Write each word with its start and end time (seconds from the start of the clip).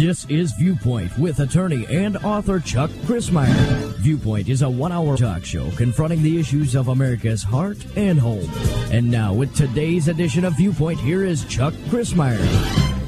This 0.00 0.24
is 0.30 0.52
Viewpoint 0.52 1.16
with 1.18 1.40
attorney 1.40 1.86
and 1.86 2.16
author 2.18 2.58
Chuck 2.58 2.90
Crismier. 3.04 3.94
Viewpoint 3.98 4.48
is 4.48 4.62
a 4.62 4.70
one 4.70 4.92
hour 4.92 5.16
talk 5.16 5.44
show 5.44 5.70
confronting 5.72 6.22
the 6.22 6.40
issues 6.40 6.74
of 6.74 6.88
America's 6.88 7.42
heart 7.42 7.76
and 7.96 8.18
home. 8.18 8.50
And 8.90 9.10
now, 9.10 9.34
with 9.34 9.54
today's 9.54 10.08
edition 10.08 10.44
of 10.46 10.56
Viewpoint, 10.56 10.98
here 11.00 11.22
is 11.22 11.44
Chuck 11.44 11.74
Crismier. 11.90 12.40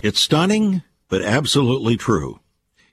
It's 0.04 0.20
stunning, 0.20 0.82
but 1.08 1.22
absolutely 1.22 1.96
true. 1.96 2.40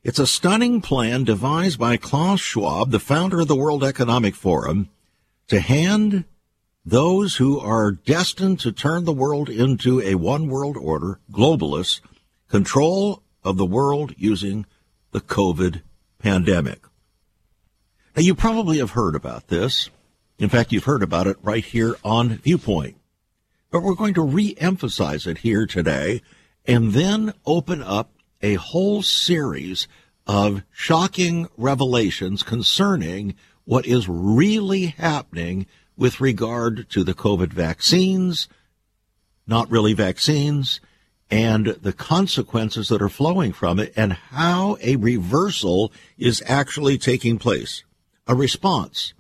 It's 0.02 0.20
a 0.20 0.25
stunning 0.25 0.80
plan 0.80 1.25
devised 1.25 1.77
by 1.77 1.98
Klaus 1.98 2.39
Schwab, 2.39 2.91
the 2.91 3.00
founder 3.02 3.41
of 3.41 3.50
the 3.50 3.55
World 3.55 3.84
Economic 3.84 4.34
Forum, 4.34 4.89
to 5.50 5.59
hand 5.59 6.23
those 6.86 7.36
who 7.36 7.59
are 7.59 7.91
destined 7.91 8.59
to 8.61 8.71
turn 8.71 9.05
the 9.05 9.14
world 9.14 9.50
into 9.50 10.01
a 10.01 10.15
one 10.15 10.47
world 10.47 10.78
order, 10.78 11.19
globalists, 11.32 12.02
control 12.50 13.24
of 13.43 13.57
the 13.57 13.65
world 13.65 14.14
using 14.18 14.65
the 15.11 15.21
COVID 15.21 15.82
pandemic. 16.19 16.79
Now, 18.15 18.24
you 18.24 18.36
probably 18.36 18.79
have 18.79 18.92
heard 18.92 19.15
about 19.15 19.47
this. 19.47 19.89
In 20.38 20.50
fact, 20.50 20.71
you've 20.71 20.86
heard 20.86 21.04
about 21.04 21.28
it 21.28 21.38
right 21.42 21.64
here 21.64 21.96
on 22.04 22.38
Viewpoint. 22.38 22.97
But 23.71 23.83
we're 23.83 23.96
going 23.96 24.16
to 24.16 24.24
re-emphasize 24.24 25.27
it 25.27 25.39
here 25.39 25.68
today 25.68 26.21
and 26.66 26.93
then 26.93 27.33
open 27.46 27.83
up 27.83 28.11
a 28.41 28.55
whole 28.55 29.04
series 29.04 29.88
of 30.25 30.64
shocking 30.71 31.47
revelations 31.57 32.44
concerning 32.44 33.36
what 33.66 33.86
is 33.86 34.08
really 34.08 34.88
happening 34.88 35.67
with 36.00 36.22
regard 36.22 36.89
to 36.89 37.03
the 37.03 37.14
COVID 37.14 37.52
vaccines, 37.52 38.48
not 39.45 39.70
really 39.70 39.94
vaccines, 39.94 40.80
and 41.30 41.67
the 41.67 41.91
consequences 41.91 42.88
that 42.88 43.02
are 43.02 43.09
flowing 43.09 43.52
from 43.52 43.80
it 43.80 43.91
and 43.97 44.14
how 44.14 44.78
a 44.81 44.95
reversal 44.95 45.91
is 46.17 46.41
actually 46.47 46.97
taking 46.97 47.38
place. 47.38 47.83
A 48.28 48.33
response 48.33 49.14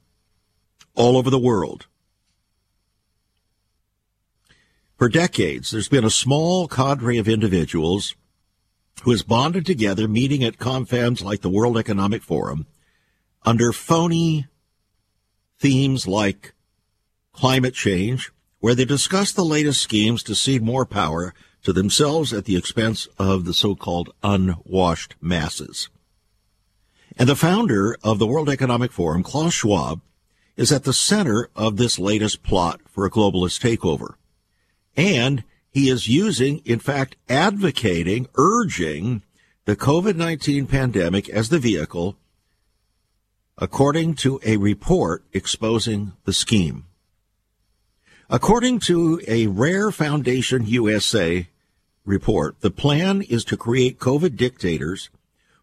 all 0.95 1.17
over 1.17 1.29
the 1.29 1.37
world. 1.37 1.85
For 4.97 5.09
decades, 5.09 5.71
there's 5.71 5.89
been 5.89 6.05
a 6.05 6.09
small 6.09 6.67
cadre 6.67 7.17
of 7.17 7.27
individuals 7.27 8.15
who 9.03 9.11
has 9.11 9.21
bonded 9.21 9.65
together, 9.65 10.07
meeting 10.07 10.43
at 10.43 10.57
confabs 10.57 11.23
like 11.23 11.41
the 11.41 11.49
World 11.49 11.77
Economic 11.77 12.21
Forum, 12.21 12.67
under 13.45 13.71
phony 13.73 14.47
themes 15.57 16.07
like 16.07 16.53
climate 17.33 17.73
change, 17.73 18.31
where 18.59 18.75
they 18.75 18.85
discuss 18.85 19.31
the 19.31 19.45
latest 19.45 19.81
schemes 19.81 20.23
to 20.23 20.35
cede 20.35 20.61
more 20.61 20.85
power 20.85 21.33
to 21.63 21.73
themselves 21.73 22.33
at 22.33 22.45
the 22.45 22.57
expense 22.57 23.07
of 23.17 23.45
the 23.45 23.53
so-called 23.53 24.13
unwashed 24.23 25.15
masses. 25.21 25.89
And 27.17 27.27
the 27.27 27.35
founder 27.35 27.97
of 28.03 28.19
the 28.19 28.27
World 28.27 28.49
Economic 28.49 28.91
Forum, 28.91 29.23
Klaus 29.23 29.53
Schwab, 29.53 30.01
is 30.55 30.71
at 30.71 30.83
the 30.83 30.93
center 30.93 31.49
of 31.55 31.77
this 31.77 31.99
latest 31.99 32.43
plot 32.43 32.81
for 32.87 33.05
a 33.05 33.09
globalist 33.09 33.61
takeover. 33.61 34.15
And 34.95 35.43
he 35.71 35.89
is 35.89 36.07
using, 36.07 36.59
in 36.65 36.79
fact, 36.79 37.15
advocating, 37.27 38.27
urging 38.35 39.23
the 39.65 39.75
COVID-19 39.75 40.67
pandemic 40.67 41.29
as 41.29 41.49
the 41.49 41.59
vehicle, 41.59 42.17
according 43.57 44.15
to 44.15 44.39
a 44.45 44.57
report 44.57 45.23
exposing 45.31 46.13
the 46.25 46.33
scheme. 46.33 46.85
According 48.31 48.81
to 48.81 49.19
a 49.27 49.47
Rair 49.47 49.89
Foundation 49.91 50.67
USA 50.67 51.47
report, 52.05 52.61
the 52.61 52.69
plan 52.69 53.23
is 53.23 53.43
to 53.45 53.57
create 53.57 53.97
COVID 53.97 54.37
dictators 54.37 55.09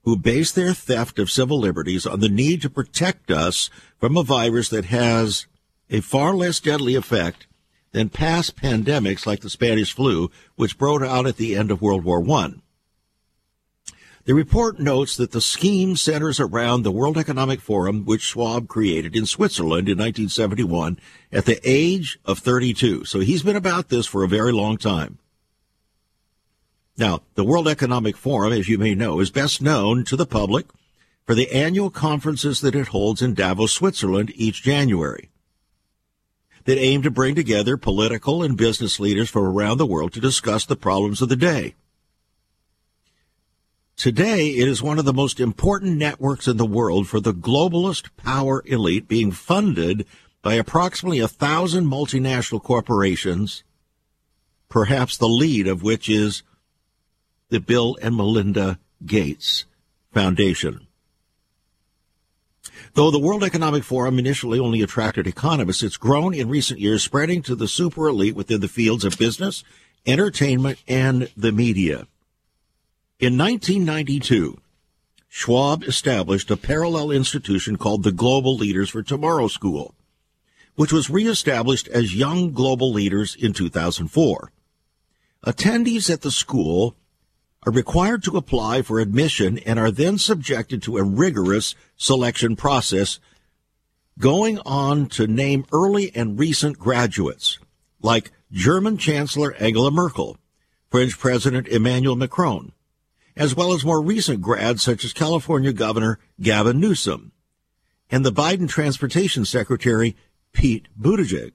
who 0.02 0.16
base 0.16 0.50
their 0.50 0.74
theft 0.74 1.20
of 1.20 1.30
civil 1.30 1.60
liberties 1.60 2.06
on 2.06 2.18
the 2.18 2.28
need 2.28 2.60
to 2.62 2.70
protect 2.70 3.30
us 3.30 3.70
from 4.00 4.16
a 4.16 4.24
virus 4.24 4.68
that 4.70 4.86
has 4.86 5.46
a 5.90 6.00
far 6.00 6.34
less 6.34 6.58
deadly 6.58 6.96
effect 6.96 7.46
than 7.92 8.08
past 8.08 8.56
pandemics 8.56 9.26
like 9.26 9.42
the 9.42 9.50
Spanish 9.50 9.92
flu, 9.92 10.28
which 10.56 10.76
broke 10.76 11.02
out 11.02 11.24
at 11.24 11.36
the 11.36 11.54
end 11.54 11.70
of 11.70 11.80
World 11.80 12.02
War 12.02 12.28
I. 12.32 12.54
The 14.26 14.34
report 14.34 14.80
notes 14.80 15.16
that 15.18 15.30
the 15.30 15.40
scheme 15.40 15.94
centers 15.94 16.40
around 16.40 16.82
the 16.82 16.90
World 16.90 17.16
Economic 17.16 17.60
Forum, 17.60 18.04
which 18.04 18.22
Schwab 18.22 18.66
created 18.66 19.14
in 19.14 19.24
Switzerland 19.24 19.88
in 19.88 19.98
1971 19.98 20.98
at 21.30 21.44
the 21.44 21.60
age 21.62 22.18
of 22.24 22.40
32. 22.40 23.04
So 23.04 23.20
he's 23.20 23.44
been 23.44 23.54
about 23.54 23.88
this 23.88 24.04
for 24.04 24.24
a 24.24 24.28
very 24.28 24.50
long 24.50 24.78
time. 24.78 25.18
Now, 26.98 27.22
the 27.36 27.44
World 27.44 27.68
Economic 27.68 28.16
Forum, 28.16 28.52
as 28.52 28.68
you 28.68 28.78
may 28.78 28.96
know, 28.96 29.20
is 29.20 29.30
best 29.30 29.62
known 29.62 30.04
to 30.06 30.16
the 30.16 30.26
public 30.26 30.66
for 31.24 31.36
the 31.36 31.52
annual 31.52 31.90
conferences 31.90 32.60
that 32.62 32.74
it 32.74 32.88
holds 32.88 33.22
in 33.22 33.32
Davos, 33.32 33.70
Switzerland 33.70 34.32
each 34.34 34.60
January 34.60 35.30
that 36.64 36.78
aim 36.78 37.00
to 37.02 37.12
bring 37.12 37.36
together 37.36 37.76
political 37.76 38.42
and 38.42 38.56
business 38.56 38.98
leaders 38.98 39.30
from 39.30 39.44
around 39.44 39.78
the 39.78 39.86
world 39.86 40.12
to 40.14 40.20
discuss 40.20 40.64
the 40.64 40.74
problems 40.74 41.22
of 41.22 41.28
the 41.28 41.36
day. 41.36 41.76
Today, 43.96 44.50
it 44.50 44.68
is 44.68 44.82
one 44.82 44.98
of 44.98 45.06
the 45.06 45.14
most 45.14 45.40
important 45.40 45.96
networks 45.96 46.46
in 46.46 46.58
the 46.58 46.66
world 46.66 47.08
for 47.08 47.18
the 47.18 47.32
globalist 47.32 48.10
power 48.18 48.62
elite 48.66 49.08
being 49.08 49.32
funded 49.32 50.06
by 50.42 50.54
approximately 50.54 51.18
a 51.18 51.26
thousand 51.26 51.86
multinational 51.86 52.62
corporations, 52.62 53.64
perhaps 54.68 55.16
the 55.16 55.28
lead 55.28 55.66
of 55.66 55.82
which 55.82 56.10
is 56.10 56.42
the 57.48 57.58
Bill 57.58 57.96
and 58.02 58.14
Melinda 58.14 58.78
Gates 59.06 59.64
Foundation. 60.12 60.86
Though 62.92 63.10
the 63.10 63.18
World 63.18 63.44
Economic 63.44 63.82
Forum 63.82 64.18
initially 64.18 64.58
only 64.58 64.82
attracted 64.82 65.26
economists, 65.26 65.82
it's 65.82 65.96
grown 65.96 66.34
in 66.34 66.50
recent 66.50 66.80
years, 66.80 67.02
spreading 67.02 67.40
to 67.42 67.54
the 67.54 67.66
super 67.66 68.08
elite 68.08 68.36
within 68.36 68.60
the 68.60 68.68
fields 68.68 69.06
of 69.06 69.16
business, 69.16 69.64
entertainment, 70.04 70.82
and 70.86 71.30
the 71.34 71.50
media. 71.50 72.06
In 73.18 73.38
1992, 73.38 74.58
Schwab 75.26 75.84
established 75.84 76.50
a 76.50 76.56
parallel 76.58 77.10
institution 77.10 77.78
called 77.78 78.02
the 78.02 78.12
Global 78.12 78.54
Leaders 78.54 78.90
for 78.90 79.02
Tomorrow 79.02 79.48
School, 79.48 79.94
which 80.74 80.92
was 80.92 81.08
reestablished 81.08 81.88
as 81.88 82.14
Young 82.14 82.52
Global 82.52 82.92
Leaders 82.92 83.34
in 83.34 83.54
2004. 83.54 84.52
Attendees 85.46 86.10
at 86.10 86.20
the 86.20 86.30
school 86.30 86.94
are 87.64 87.72
required 87.72 88.22
to 88.24 88.36
apply 88.36 88.82
for 88.82 89.00
admission 89.00 89.60
and 89.60 89.78
are 89.78 89.90
then 89.90 90.18
subjected 90.18 90.82
to 90.82 90.98
a 90.98 91.02
rigorous 91.02 91.74
selection 91.96 92.54
process, 92.54 93.18
going 94.18 94.58
on 94.66 95.06
to 95.06 95.26
name 95.26 95.64
early 95.72 96.14
and 96.14 96.38
recent 96.38 96.78
graduates 96.78 97.58
like 98.02 98.30
German 98.52 98.98
Chancellor 98.98 99.54
Angela 99.54 99.90
Merkel, 99.90 100.36
French 100.90 101.18
President 101.18 101.66
Emmanuel 101.68 102.14
Macron, 102.14 102.72
as 103.36 103.54
well 103.54 103.72
as 103.72 103.84
more 103.84 104.00
recent 104.00 104.40
grads 104.40 104.82
such 104.82 105.04
as 105.04 105.12
California 105.12 105.72
Governor 105.72 106.18
Gavin 106.40 106.80
Newsom 106.80 107.32
and 108.10 108.24
the 108.24 108.32
Biden 108.32 108.68
Transportation 108.68 109.44
Secretary 109.44 110.16
Pete 110.52 110.88
Buttigieg. 110.98 111.52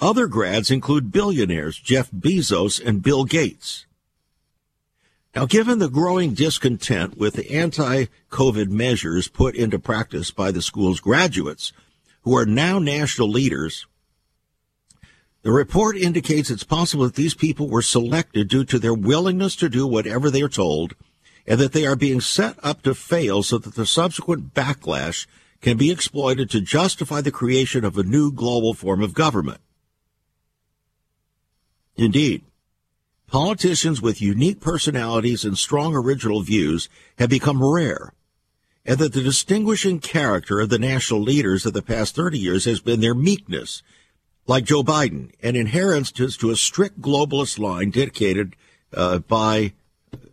Other 0.00 0.26
grads 0.26 0.70
include 0.70 1.12
billionaires 1.12 1.78
Jeff 1.78 2.10
Bezos 2.10 2.84
and 2.84 3.02
Bill 3.02 3.24
Gates. 3.24 3.86
Now, 5.34 5.46
given 5.46 5.78
the 5.78 5.88
growing 5.88 6.34
discontent 6.34 7.16
with 7.16 7.34
the 7.34 7.50
anti-COVID 7.52 8.68
measures 8.68 9.28
put 9.28 9.54
into 9.54 9.78
practice 9.78 10.30
by 10.30 10.50
the 10.50 10.60
school's 10.60 11.00
graduates, 11.00 11.72
who 12.22 12.36
are 12.36 12.44
now 12.44 12.78
national 12.78 13.30
leaders, 13.30 13.86
the 15.42 15.52
report 15.52 15.96
indicates 15.96 16.50
it's 16.50 16.64
possible 16.64 17.04
that 17.04 17.16
these 17.16 17.34
people 17.34 17.68
were 17.68 17.82
selected 17.82 18.48
due 18.48 18.64
to 18.64 18.78
their 18.78 18.94
willingness 18.94 19.56
to 19.56 19.68
do 19.68 19.86
whatever 19.86 20.30
they 20.30 20.42
are 20.42 20.48
told 20.48 20.94
and 21.46 21.58
that 21.58 21.72
they 21.72 21.84
are 21.84 21.96
being 21.96 22.20
set 22.20 22.56
up 22.62 22.82
to 22.82 22.94
fail 22.94 23.42
so 23.42 23.58
that 23.58 23.74
the 23.74 23.86
subsequent 23.86 24.54
backlash 24.54 25.26
can 25.60 25.76
be 25.76 25.90
exploited 25.90 26.48
to 26.50 26.60
justify 26.60 27.20
the 27.20 27.32
creation 27.32 27.84
of 27.84 27.98
a 27.98 28.02
new 28.02 28.30
global 28.30 28.74
form 28.74 29.02
of 29.02 29.14
government. 29.14 29.60
Indeed, 31.96 32.42
politicians 33.26 34.00
with 34.00 34.22
unique 34.22 34.60
personalities 34.60 35.44
and 35.44 35.58
strong 35.58 35.94
original 35.94 36.42
views 36.42 36.88
have 37.18 37.30
become 37.30 37.62
rare, 37.62 38.12
and 38.84 38.98
that 38.98 39.12
the 39.12 39.22
distinguishing 39.22 40.00
character 40.00 40.60
of 40.60 40.68
the 40.68 40.78
national 40.78 41.20
leaders 41.20 41.66
of 41.66 41.72
the 41.72 41.82
past 41.82 42.14
30 42.14 42.38
years 42.38 42.64
has 42.64 42.80
been 42.80 43.00
their 43.00 43.14
meekness 43.14 43.82
like 44.46 44.64
Joe 44.64 44.82
Biden, 44.82 45.30
and 45.42 45.56
adherence 45.56 46.10
to, 46.12 46.50
a 46.50 46.56
strict 46.56 47.00
globalist 47.00 47.58
line 47.58 47.90
dedicated 47.90 48.56
uh, 48.92 49.18
by 49.18 49.72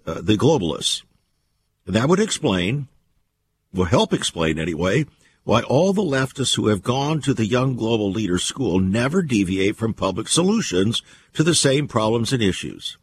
uh, 0.05 0.21
the 0.21 0.35
globalists. 0.35 1.03
That 1.85 2.09
would 2.09 2.19
explain, 2.19 2.87
will 3.73 3.85
help 3.85 4.13
explain 4.13 4.59
anyway, 4.59 5.05
why 5.43 5.61
all 5.61 5.93
the 5.93 6.01
leftists 6.01 6.55
who 6.55 6.67
have 6.67 6.83
gone 6.83 7.21
to 7.21 7.33
the 7.33 7.45
Young 7.45 7.75
Global 7.75 8.11
Leaders 8.11 8.43
School 8.43 8.79
never 8.79 9.21
deviate 9.21 9.75
from 9.75 9.93
public 9.93 10.27
solutions 10.27 11.01
to 11.33 11.43
the 11.43 11.55
same 11.55 11.87
problems 11.87 12.33
and 12.33 12.43
issues. 12.43 12.97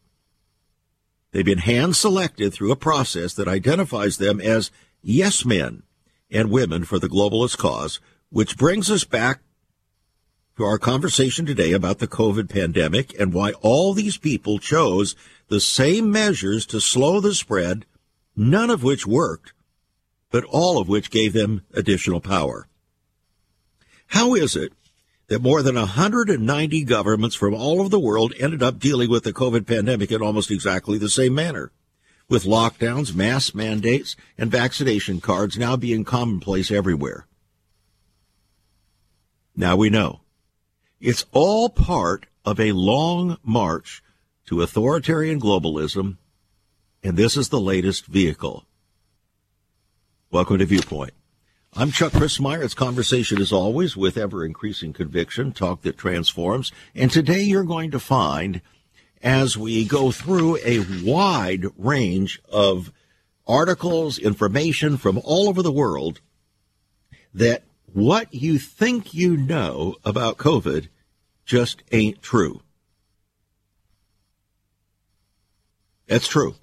They've 1.31 1.43
been 1.43 1.57
hand 1.57 1.95
selected 1.95 2.53
through 2.53 2.71
a 2.71 2.77
process 2.77 3.33
that 3.33 3.47
identifies 3.47 4.17
them 4.17 4.39
as 4.39 4.71
yes 5.01 5.45
men 5.45 5.83
and 6.31 6.51
women 6.51 6.83
for 6.83 6.99
the 6.99 7.09
globalist 7.09 7.57
cause, 7.57 7.99
which 8.29 8.57
brings 8.57 8.89
us 8.89 9.03
back 9.03 9.41
to 10.57 10.63
our 10.63 10.79
conversation 10.79 11.45
today 11.45 11.71
about 11.71 11.99
the 11.99 12.07
COVID 12.07 12.49
pandemic 12.49 13.17
and 13.19 13.31
why 13.31 13.51
all 13.61 13.93
these 13.93 14.17
people 14.17 14.57
chose 14.57 15.15
the 15.49 15.59
same 15.59 16.11
measures 16.11 16.65
to 16.65 16.81
slow 16.81 17.19
the 17.19 17.35
spread, 17.35 17.85
none 18.35 18.71
of 18.71 18.81
which 18.81 19.05
worked, 19.05 19.53
but 20.31 20.43
all 20.45 20.79
of 20.79 20.89
which 20.89 21.11
gave 21.11 21.33
them 21.33 21.63
additional 21.73 22.19
power. 22.19 22.67
How 24.07 24.33
is 24.33 24.55
it 24.55 24.73
that 25.27 25.43
more 25.43 25.61
than 25.61 25.75
190 25.75 26.83
governments 26.85 27.35
from 27.35 27.53
all 27.53 27.79
over 27.79 27.89
the 27.89 27.99
world 27.99 28.33
ended 28.39 28.63
up 28.63 28.79
dealing 28.79 29.11
with 29.11 29.25
the 29.25 29.33
COVID 29.33 29.67
pandemic 29.67 30.11
in 30.11 30.23
almost 30.23 30.49
exactly 30.49 30.97
the 30.97 31.09
same 31.09 31.35
manner? 31.35 31.71
With 32.29 32.45
lockdowns, 32.45 33.13
mask 33.13 33.53
mandates, 33.53 34.15
and 34.39 34.49
vaccination 34.49 35.21
cards 35.21 35.55
now 35.55 35.75
being 35.75 36.03
commonplace 36.03 36.71
everywhere. 36.71 37.27
Now 39.55 39.75
we 39.75 39.91
know. 39.91 40.21
It's 40.99 41.25
all 41.31 41.69
part 41.69 42.25
of 42.43 42.59
a 42.59 42.71
long 42.71 43.37
march 43.43 44.01
to 44.47 44.63
authoritarian 44.63 45.39
globalism, 45.39 46.17
and 47.03 47.15
this 47.15 47.37
is 47.37 47.49
the 47.49 47.59
latest 47.59 48.07
vehicle. 48.07 48.65
Welcome 50.31 50.57
to 50.57 50.65
Viewpoint. 50.65 51.13
I'm 51.73 51.91
Chuck 51.91 52.13
Crismier. 52.13 52.63
It's 52.63 52.73
conversation 52.73 53.39
as 53.39 53.51
always 53.51 53.95
with 53.95 54.17
ever 54.17 54.43
increasing 54.43 54.91
conviction, 54.91 55.51
talk 55.51 55.83
that 55.83 55.99
transforms. 55.99 56.71
And 56.95 57.11
today 57.11 57.43
you're 57.43 57.63
going 57.63 57.91
to 57.91 57.99
find 57.99 58.61
as 59.21 59.55
we 59.55 59.85
go 59.85 60.09
through 60.09 60.57
a 60.65 60.83
wide 61.03 61.67
range 61.77 62.41
of 62.49 62.91
articles, 63.45 64.17
information 64.17 64.97
from 64.97 65.21
all 65.23 65.47
over 65.47 65.61
the 65.61 65.71
world 65.71 66.21
that 67.35 67.61
what 67.93 68.33
you 68.33 68.59
think 68.59 69.13
you 69.13 69.37
know 69.37 69.95
about 70.03 70.37
COVID 70.37 70.87
just 71.45 71.83
ain't 71.91 72.21
true. 72.21 72.61
That's 76.07 76.27
true. 76.27 76.55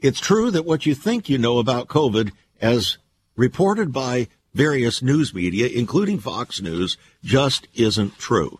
It's 0.00 0.20
true 0.20 0.50
that 0.50 0.64
what 0.64 0.86
you 0.86 0.94
think 0.94 1.28
you 1.28 1.38
know 1.38 1.58
about 1.58 1.88
COVID, 1.88 2.32
as 2.60 2.98
reported 3.36 3.92
by 3.92 4.28
various 4.52 5.02
news 5.02 5.32
media, 5.32 5.68
including 5.68 6.18
Fox 6.18 6.60
News, 6.60 6.96
just 7.22 7.68
isn't 7.74 8.18
true. 8.18 8.58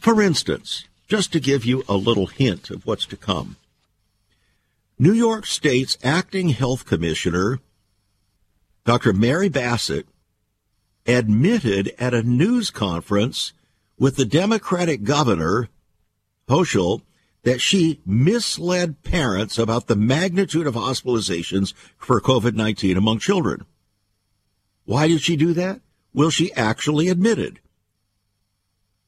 For 0.00 0.20
instance, 0.20 0.86
just 1.06 1.32
to 1.32 1.40
give 1.40 1.64
you 1.64 1.84
a 1.88 1.94
little 1.94 2.26
hint 2.26 2.70
of 2.70 2.86
what's 2.86 3.06
to 3.06 3.16
come, 3.16 3.56
New 4.98 5.12
York 5.12 5.46
State's 5.46 5.98
acting 6.02 6.50
health 6.50 6.84
commissioner, 6.86 7.60
Dr. 8.84 9.12
Mary 9.12 9.48
Bassett, 9.48 10.06
admitted 11.06 11.94
at 11.98 12.14
a 12.14 12.22
news 12.22 12.70
conference 12.70 13.52
with 13.98 14.16
the 14.16 14.24
Democratic 14.24 15.04
governor, 15.04 15.68
Hochul, 16.48 17.02
that 17.44 17.60
she 17.60 18.00
misled 18.04 19.02
parents 19.02 19.58
about 19.58 19.86
the 19.86 19.96
magnitude 19.96 20.66
of 20.66 20.74
hospitalizations 20.74 21.74
for 21.96 22.20
COVID 22.20 22.54
19 22.54 22.96
among 22.96 23.18
children. 23.18 23.64
Why 24.84 25.08
did 25.08 25.20
she 25.20 25.36
do 25.36 25.52
that? 25.54 25.80
Well, 26.12 26.30
she 26.30 26.52
actually 26.54 27.08
admitted. 27.08 27.60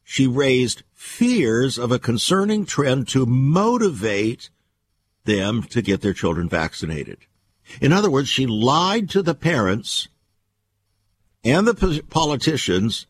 She 0.04 0.26
raised 0.26 0.82
fears 0.94 1.78
of 1.78 1.90
a 1.90 1.98
concerning 1.98 2.64
trend 2.64 3.08
to 3.08 3.26
motivate 3.26 4.50
them 5.24 5.62
to 5.64 5.82
get 5.82 6.00
their 6.00 6.12
children 6.12 6.48
vaccinated. 6.48 7.18
In 7.80 7.92
other 7.92 8.10
words, 8.10 8.28
she 8.28 8.46
lied 8.46 9.08
to 9.10 9.22
the 9.22 9.34
parents 9.34 10.08
and 11.44 11.66
the 11.66 12.02
politicians 12.08 13.06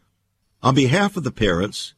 on 0.63 0.75
behalf 0.75 1.17
of 1.17 1.25
the 1.25 1.31
parents 1.31 1.95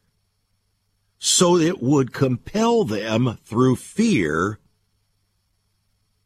so 1.19 1.56
it 1.56 1.82
would 1.82 2.12
compel 2.12 2.84
them 2.84 3.38
through 3.44 3.76
fear 3.76 4.58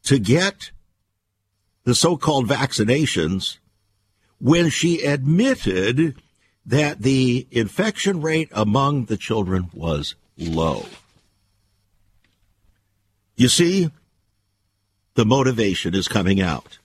to 0.05 0.19
get 0.19 0.71
the 1.85 1.95
so-called 1.95 2.47
vaccinations 2.47 3.59
when 4.39 4.69
she 4.69 5.03
admitted 5.03 6.17
that 6.67 7.01
the 7.01 7.47
infection 7.51 8.21
rate 8.21 8.49
among 8.53 9.07
the 9.07 9.17
children 9.17 9.71
was 9.73 10.15
low. 10.37 10.85
You 13.37 13.49
see, 13.49 13.91
the 15.15 15.25
motivation 15.25 15.95
is 15.95 16.09
coming 16.09 16.41
out. 16.41 16.79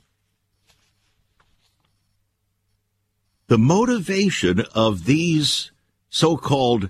The 3.48 3.58
motivation 3.58 4.62
of 4.76 5.06
these 5.06 5.72
so-called 6.10 6.90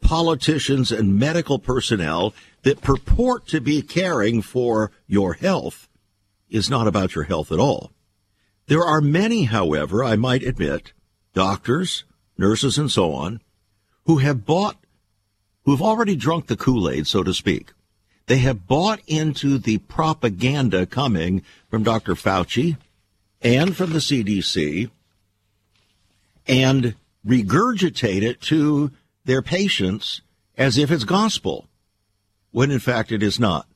politicians 0.00 0.90
and 0.90 1.18
medical 1.18 1.58
personnel 1.58 2.34
that 2.62 2.80
purport 2.80 3.46
to 3.48 3.60
be 3.60 3.80
caring 3.80 4.42
for 4.42 4.90
your 5.06 5.34
health 5.34 5.88
is 6.50 6.68
not 6.68 6.86
about 6.86 7.14
your 7.14 7.24
health 7.24 7.52
at 7.52 7.60
all. 7.60 7.92
There 8.66 8.82
are 8.82 9.00
many, 9.00 9.44
however, 9.44 10.02
I 10.02 10.16
might 10.16 10.42
admit, 10.42 10.92
doctors, 11.32 12.04
nurses, 12.36 12.78
and 12.78 12.90
so 12.90 13.12
on, 13.12 13.40
who 14.06 14.18
have 14.18 14.44
bought, 14.44 14.76
who've 15.64 15.82
already 15.82 16.16
drunk 16.16 16.46
the 16.46 16.56
Kool-Aid, 16.56 17.06
so 17.06 17.22
to 17.22 17.32
speak. 17.32 17.72
They 18.26 18.38
have 18.38 18.66
bought 18.66 19.00
into 19.06 19.58
the 19.58 19.78
propaganda 19.78 20.86
coming 20.86 21.42
from 21.68 21.82
Dr. 21.82 22.14
Fauci 22.14 22.76
and 23.42 23.76
from 23.76 23.92
the 23.92 23.98
CDC 23.98 24.90
and 26.46 26.94
regurgitate 27.26 28.22
it 28.22 28.40
to 28.42 28.90
their 29.24 29.42
patients 29.42 30.22
as 30.56 30.78
if 30.78 30.90
it's 30.90 31.04
gospel, 31.04 31.66
when 32.50 32.70
in 32.70 32.78
fact 32.78 33.12
it 33.12 33.22
is 33.22 33.38
not. 33.40 33.66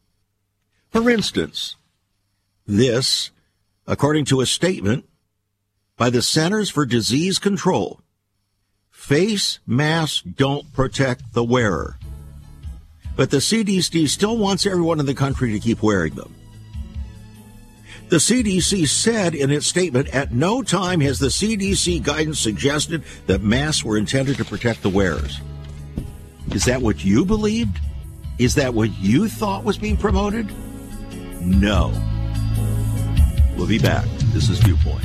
For 0.90 1.10
instance, 1.10 1.76
this, 2.66 3.30
according 3.86 4.24
to 4.26 4.40
a 4.40 4.46
statement 4.46 5.06
by 5.96 6.10
the 6.10 6.22
Centers 6.22 6.70
for 6.70 6.86
Disease 6.86 7.38
Control, 7.38 8.00
face 8.90 9.58
masks 9.66 10.22
don't 10.22 10.72
protect 10.72 11.34
the 11.34 11.44
wearer. 11.44 11.98
But 13.18 13.32
the 13.32 13.38
CDC 13.38 14.08
still 14.08 14.38
wants 14.38 14.64
everyone 14.64 15.00
in 15.00 15.06
the 15.06 15.12
country 15.12 15.50
to 15.50 15.58
keep 15.58 15.82
wearing 15.82 16.14
them. 16.14 16.32
The 18.10 18.18
CDC 18.18 18.86
said 18.86 19.34
in 19.34 19.50
its 19.50 19.66
statement, 19.66 20.14
at 20.14 20.32
no 20.32 20.62
time 20.62 21.00
has 21.00 21.18
the 21.18 21.26
CDC 21.26 22.04
guidance 22.04 22.38
suggested 22.38 23.02
that 23.26 23.42
masks 23.42 23.84
were 23.84 23.98
intended 23.98 24.36
to 24.36 24.44
protect 24.44 24.82
the 24.82 24.88
wearers. 24.88 25.40
Is 26.52 26.64
that 26.66 26.80
what 26.80 27.04
you 27.04 27.24
believed? 27.24 27.80
Is 28.38 28.54
that 28.54 28.72
what 28.72 28.96
you 29.00 29.28
thought 29.28 29.64
was 29.64 29.78
being 29.78 29.96
promoted? 29.96 30.46
No. 31.42 31.88
We'll 33.56 33.66
be 33.66 33.80
back. 33.80 34.06
This 34.32 34.48
is 34.48 34.60
Viewpoint. 34.60 35.04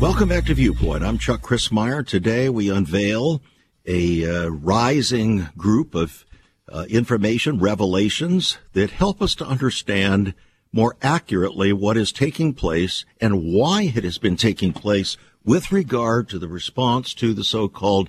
Welcome 0.00 0.30
back 0.30 0.46
to 0.46 0.54
Viewpoint. 0.54 1.04
I'm 1.04 1.18
Chuck 1.18 1.42
Crismier. 1.42 2.06
Today 2.06 2.48
we 2.48 2.70
unveil 2.70 3.42
a 3.84 4.24
uh, 4.24 4.48
rising 4.48 5.50
group 5.58 5.94
of 5.94 6.24
uh, 6.72 6.86
information, 6.88 7.58
revelations 7.58 8.56
that 8.72 8.92
help 8.92 9.20
us 9.20 9.34
to 9.34 9.44
understand 9.44 10.32
more 10.72 10.96
accurately 11.02 11.74
what 11.74 11.98
is 11.98 12.12
taking 12.12 12.54
place 12.54 13.04
and 13.20 13.44
why 13.44 13.92
it 13.94 14.02
has 14.04 14.16
been 14.16 14.36
taking 14.36 14.72
place 14.72 15.18
with 15.44 15.70
regard 15.70 16.30
to 16.30 16.38
the 16.38 16.48
response 16.48 17.12
to 17.12 17.34
the 17.34 17.44
so-called 17.44 18.08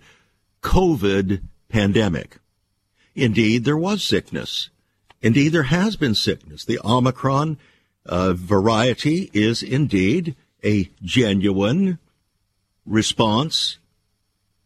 COVID 0.61 1.41
pandemic. 1.67 2.37
Indeed, 3.15 3.65
there 3.65 3.75
was 3.75 4.01
sickness. 4.01 4.69
Indeed, 5.21 5.49
there 5.49 5.63
has 5.63 5.97
been 5.97 6.15
sickness. 6.15 6.63
The 6.63 6.79
Omicron 6.85 7.57
uh, 8.05 8.31
variety 8.31 9.29
is 9.33 9.61
indeed 9.61 10.37
a 10.63 10.89
genuine 11.03 11.99
response, 12.85 13.77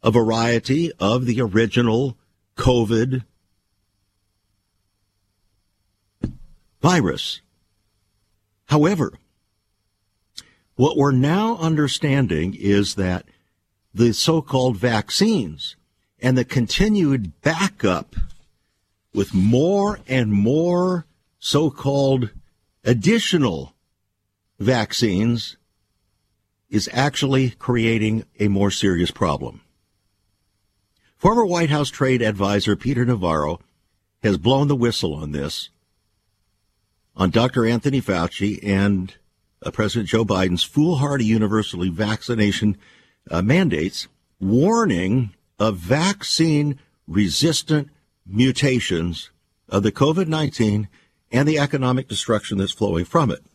a 0.03 0.11
variety 0.11 0.91
of 0.99 1.25
the 1.25 1.41
original 1.41 2.17
COVID 2.57 3.23
virus. 6.81 7.41
However, 8.65 9.13
what 10.75 10.97
we're 10.97 11.11
now 11.11 11.57
understanding 11.57 12.55
is 12.59 12.95
that 12.95 13.25
the 13.93 14.13
so-called 14.13 14.77
vaccines 14.77 15.75
and 16.19 16.37
the 16.37 16.45
continued 16.45 17.41
backup 17.41 18.15
with 19.13 19.33
more 19.33 19.99
and 20.07 20.31
more 20.31 21.05
so-called 21.39 22.29
additional 22.83 23.73
vaccines 24.59 25.57
is 26.75 26.89
actually 26.91 27.51
creating 27.51 28.25
a 28.37 28.49
more 28.49 28.69
serious 28.69 29.09
problem. 29.09 29.61
Former 31.15 31.45
White 31.45 31.69
House 31.69 31.89
trade 31.89 32.21
advisor 32.21 32.75
Peter 32.75 33.05
Navarro 33.05 33.61
has 34.21 34.37
blown 34.37 34.67
the 34.67 34.75
whistle 34.75 35.13
on 35.13 35.31
this, 35.31 35.69
on 37.15 37.29
Dr. 37.29 37.65
Anthony 37.65 38.01
Fauci 38.01 38.59
and 38.61 39.15
uh, 39.65 39.71
President 39.71 40.09
Joe 40.09 40.25
Biden's 40.25 40.65
foolhardy 40.65 41.23
universally 41.23 41.87
vaccination 41.87 42.77
uh, 43.31 43.41
mandates, 43.41 44.09
warning 44.41 45.33
of 45.57 45.77
vaccine 45.77 46.77
resistant 47.07 47.89
mutations 48.27 49.29
of 49.69 49.81
the 49.83 49.93
COVID 49.93 50.27
19 50.27 50.89
and 51.31 51.47
the 51.47 51.57
economic 51.57 52.09
destruction 52.09 52.57
that's 52.57 52.73
flowing 52.73 53.05
from 53.05 53.31
it. 53.31 53.45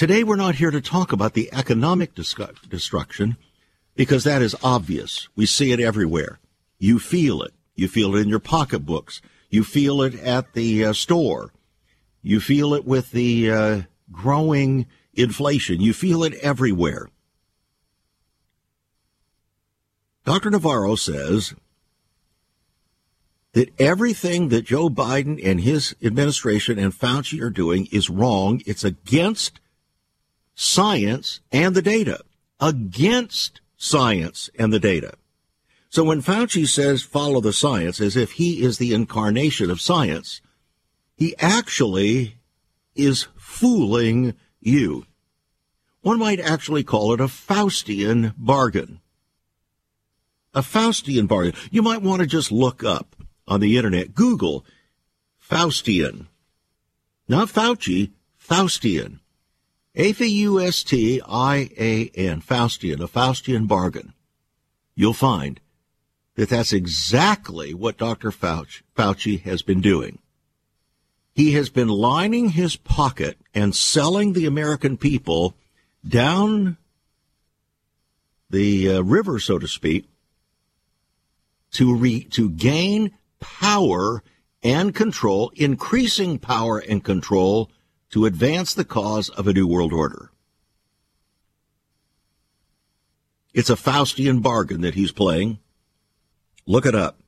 Today, 0.00 0.24
we're 0.24 0.36
not 0.36 0.54
here 0.54 0.70
to 0.70 0.80
talk 0.80 1.12
about 1.12 1.34
the 1.34 1.50
economic 1.52 2.14
destruction 2.14 3.36
because 3.94 4.24
that 4.24 4.40
is 4.40 4.56
obvious. 4.62 5.28
We 5.36 5.44
see 5.44 5.72
it 5.72 5.78
everywhere. 5.78 6.40
You 6.78 6.98
feel 6.98 7.42
it. 7.42 7.52
You 7.74 7.86
feel 7.86 8.16
it 8.16 8.22
in 8.22 8.30
your 8.30 8.38
pocketbooks. 8.38 9.20
You 9.50 9.62
feel 9.62 10.00
it 10.00 10.14
at 10.14 10.54
the 10.54 10.86
uh, 10.86 10.92
store. 10.94 11.52
You 12.22 12.40
feel 12.40 12.72
it 12.72 12.86
with 12.86 13.10
the 13.10 13.50
uh, 13.50 13.80
growing 14.10 14.86
inflation. 15.12 15.82
You 15.82 15.92
feel 15.92 16.24
it 16.24 16.32
everywhere. 16.36 17.10
Dr. 20.24 20.48
Navarro 20.48 20.94
says 20.94 21.52
that 23.52 23.78
everything 23.78 24.48
that 24.48 24.64
Joe 24.64 24.88
Biden 24.88 25.38
and 25.44 25.60
his 25.60 25.94
administration 26.02 26.78
and 26.78 26.94
Fauci 26.94 27.38
are 27.42 27.50
doing 27.50 27.86
is 27.92 28.08
wrong. 28.08 28.62
It's 28.64 28.82
against 28.82 29.59
science 30.54 31.40
and 31.52 31.74
the 31.74 31.82
data. 31.82 32.20
Against 32.60 33.60
science 33.76 34.50
and 34.58 34.72
the 34.72 34.80
data. 34.80 35.14
So 35.88 36.04
when 36.04 36.22
Fauci 36.22 36.68
says 36.68 37.02
follow 37.02 37.40
the 37.40 37.52
science 37.52 38.00
as 38.00 38.16
if 38.16 38.32
he 38.32 38.62
is 38.62 38.78
the 38.78 38.94
incarnation 38.94 39.70
of 39.70 39.80
science, 39.80 40.40
he 41.16 41.34
actually 41.38 42.36
is 42.94 43.26
fooling 43.36 44.34
you. 44.60 45.06
One 46.02 46.18
might 46.18 46.40
actually 46.40 46.84
call 46.84 47.12
it 47.12 47.20
a 47.20 47.24
Faustian 47.24 48.34
bargain. 48.36 49.00
A 50.54 50.60
Faustian 50.62 51.28
bargain. 51.28 51.54
You 51.70 51.82
might 51.82 52.02
want 52.02 52.20
to 52.20 52.26
just 52.26 52.52
look 52.52 52.82
up 52.84 53.16
on 53.46 53.60
the 53.60 53.76
internet, 53.76 54.14
Google 54.14 54.64
Faustian. 55.42 56.26
Not 57.28 57.48
Fauci, 57.48 58.12
Faustian. 58.40 59.19
A-F-U-S-T-I-A-N, 60.00 61.20
Faustian, 62.40 63.00
a 63.02 63.06
Faustian 63.06 63.68
bargain. 63.68 64.14
You'll 64.94 65.12
find 65.12 65.60
that 66.36 66.48
that's 66.48 66.72
exactly 66.72 67.74
what 67.74 67.98
Dr. 67.98 68.30
Fauci, 68.30 68.80
Fauci 68.96 69.42
has 69.42 69.60
been 69.60 69.82
doing. 69.82 70.18
He 71.34 71.52
has 71.52 71.68
been 71.68 71.88
lining 71.88 72.48
his 72.50 72.76
pocket 72.76 73.36
and 73.54 73.76
selling 73.76 74.32
the 74.32 74.46
American 74.46 74.96
people 74.96 75.54
down 76.06 76.78
the 78.48 78.90
uh, 78.90 79.02
river, 79.02 79.38
so 79.38 79.58
to 79.58 79.68
speak, 79.68 80.08
to 81.72 81.94
re- 81.94 82.24
to 82.24 82.48
gain 82.48 83.10
power 83.38 84.22
and 84.62 84.94
control, 84.94 85.52
increasing 85.56 86.38
power 86.38 86.78
and 86.78 87.04
control 87.04 87.70
to 88.10 88.26
advance 88.26 88.74
the 88.74 88.84
cause 88.84 89.28
of 89.30 89.46
a 89.46 89.52
new 89.52 89.66
world 89.66 89.92
order. 89.92 90.30
It's 93.52 93.70
a 93.70 93.76
Faustian 93.76 94.42
bargain 94.42 94.80
that 94.82 94.94
he's 94.94 95.12
playing. 95.12 95.58
Look 96.66 96.86
it 96.86 96.94
up. 96.94 97.18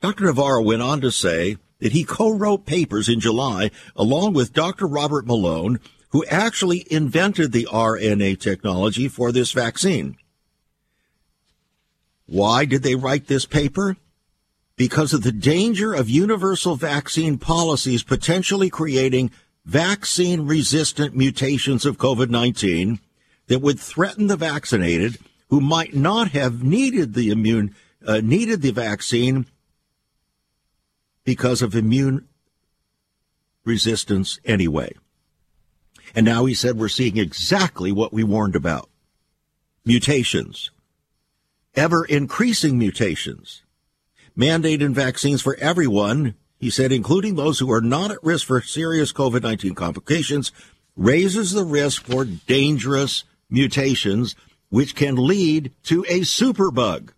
Dr. 0.00 0.24
Navarro 0.24 0.62
went 0.62 0.82
on 0.82 1.00
to 1.00 1.10
say 1.10 1.56
that 1.78 1.92
he 1.92 2.04
co-wrote 2.04 2.66
papers 2.66 3.08
in 3.08 3.20
July 3.20 3.70
along 3.94 4.32
with 4.32 4.52
Dr. 4.52 4.86
Robert 4.86 5.26
Malone, 5.26 5.78
who 6.10 6.24
actually 6.26 6.86
invented 6.90 7.52
the 7.52 7.68
RNA 7.70 8.40
technology 8.40 9.08
for 9.08 9.32
this 9.32 9.52
vaccine. 9.52 10.16
Why 12.26 12.64
did 12.64 12.82
they 12.82 12.94
write 12.94 13.26
this 13.26 13.46
paper? 13.46 13.96
Because 14.82 15.12
of 15.12 15.22
the 15.22 15.30
danger 15.30 15.94
of 15.94 16.10
universal 16.10 16.74
vaccine 16.74 17.38
policies 17.38 18.02
potentially 18.02 18.68
creating 18.68 19.30
vaccine 19.64 20.44
resistant 20.44 21.16
mutations 21.16 21.86
of 21.86 21.98
COVID 21.98 22.30
19 22.30 22.98
that 23.46 23.60
would 23.60 23.78
threaten 23.78 24.26
the 24.26 24.36
vaccinated 24.36 25.18
who 25.50 25.60
might 25.60 25.94
not 25.94 26.32
have 26.32 26.64
needed 26.64 27.14
the 27.14 27.30
immune, 27.30 27.76
uh, 28.04 28.20
needed 28.24 28.60
the 28.60 28.72
vaccine 28.72 29.46
because 31.22 31.62
of 31.62 31.76
immune 31.76 32.26
resistance 33.64 34.40
anyway. 34.44 34.92
And 36.12 36.26
now 36.26 36.44
he 36.46 36.54
said 36.54 36.76
we're 36.76 36.88
seeing 36.88 37.18
exactly 37.18 37.92
what 37.92 38.12
we 38.12 38.24
warned 38.24 38.56
about. 38.56 38.90
Mutations. 39.84 40.72
Ever 41.76 42.04
increasing 42.04 42.76
mutations 42.80 43.61
mandating 44.36 44.94
vaccines 44.94 45.42
for 45.42 45.56
everyone, 45.56 46.34
he 46.58 46.70
said, 46.70 46.92
including 46.92 47.34
those 47.34 47.58
who 47.58 47.70
are 47.72 47.80
not 47.80 48.10
at 48.10 48.22
risk 48.22 48.46
for 48.46 48.60
serious 48.60 49.12
COVID 49.12 49.42
19 49.42 49.74
complications, 49.74 50.52
raises 50.96 51.52
the 51.52 51.64
risk 51.64 52.04
for 52.04 52.24
dangerous 52.24 53.24
mutations, 53.50 54.36
which 54.68 54.94
can 54.94 55.16
lead 55.16 55.72
to 55.84 56.04
a 56.08 56.20
superbug. 56.20 57.10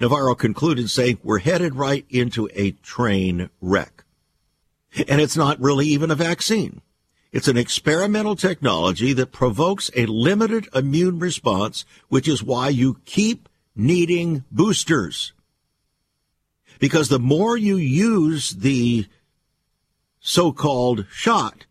Navarro 0.00 0.34
concluded 0.34 0.90
saying, 0.90 1.18
We're 1.22 1.38
headed 1.38 1.74
right 1.74 2.04
into 2.10 2.48
a 2.54 2.72
train 2.72 3.50
wreck. 3.60 4.04
And 5.08 5.20
it's 5.20 5.36
not 5.36 5.60
really 5.60 5.86
even 5.86 6.10
a 6.10 6.16
vaccine. 6.16 6.82
It's 7.30 7.48
an 7.48 7.56
experimental 7.56 8.36
technology 8.36 9.14
that 9.14 9.32
provokes 9.32 9.90
a 9.96 10.04
limited 10.06 10.68
immune 10.74 11.18
response, 11.18 11.86
which 12.08 12.28
is 12.28 12.42
why 12.42 12.68
you 12.68 13.00
keep 13.06 13.48
needing 13.74 14.44
boosters. 14.50 15.32
Because 16.78 17.08
the 17.08 17.18
more 17.18 17.56
you 17.56 17.76
use 17.76 18.50
the 18.50 19.06
so-called 20.20 21.06
shot, 21.10 21.66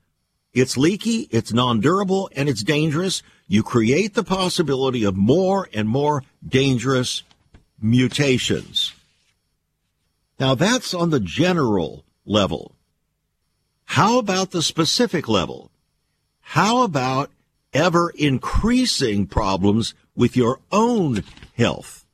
it's 0.53 0.77
leaky, 0.77 1.27
it's 1.31 1.53
non-durable, 1.53 2.29
and 2.35 2.49
it's 2.49 2.63
dangerous. 2.63 3.23
You 3.47 3.63
create 3.63 4.13
the 4.13 4.23
possibility 4.23 5.03
of 5.03 5.15
more 5.15 5.69
and 5.73 5.87
more 5.87 6.23
dangerous 6.47 7.23
mutations. 7.81 8.93
Now 10.39 10.55
that's 10.55 10.93
on 10.93 11.09
the 11.09 11.19
general 11.19 12.03
level. 12.25 12.75
How 13.85 14.19
about 14.19 14.51
the 14.51 14.63
specific 14.63 15.27
level? 15.27 15.71
How 16.39 16.83
about 16.83 17.29
ever 17.73 18.11
increasing 18.15 19.27
problems 19.27 19.93
with 20.15 20.35
your 20.35 20.59
own 20.71 21.23
health. 21.61 22.05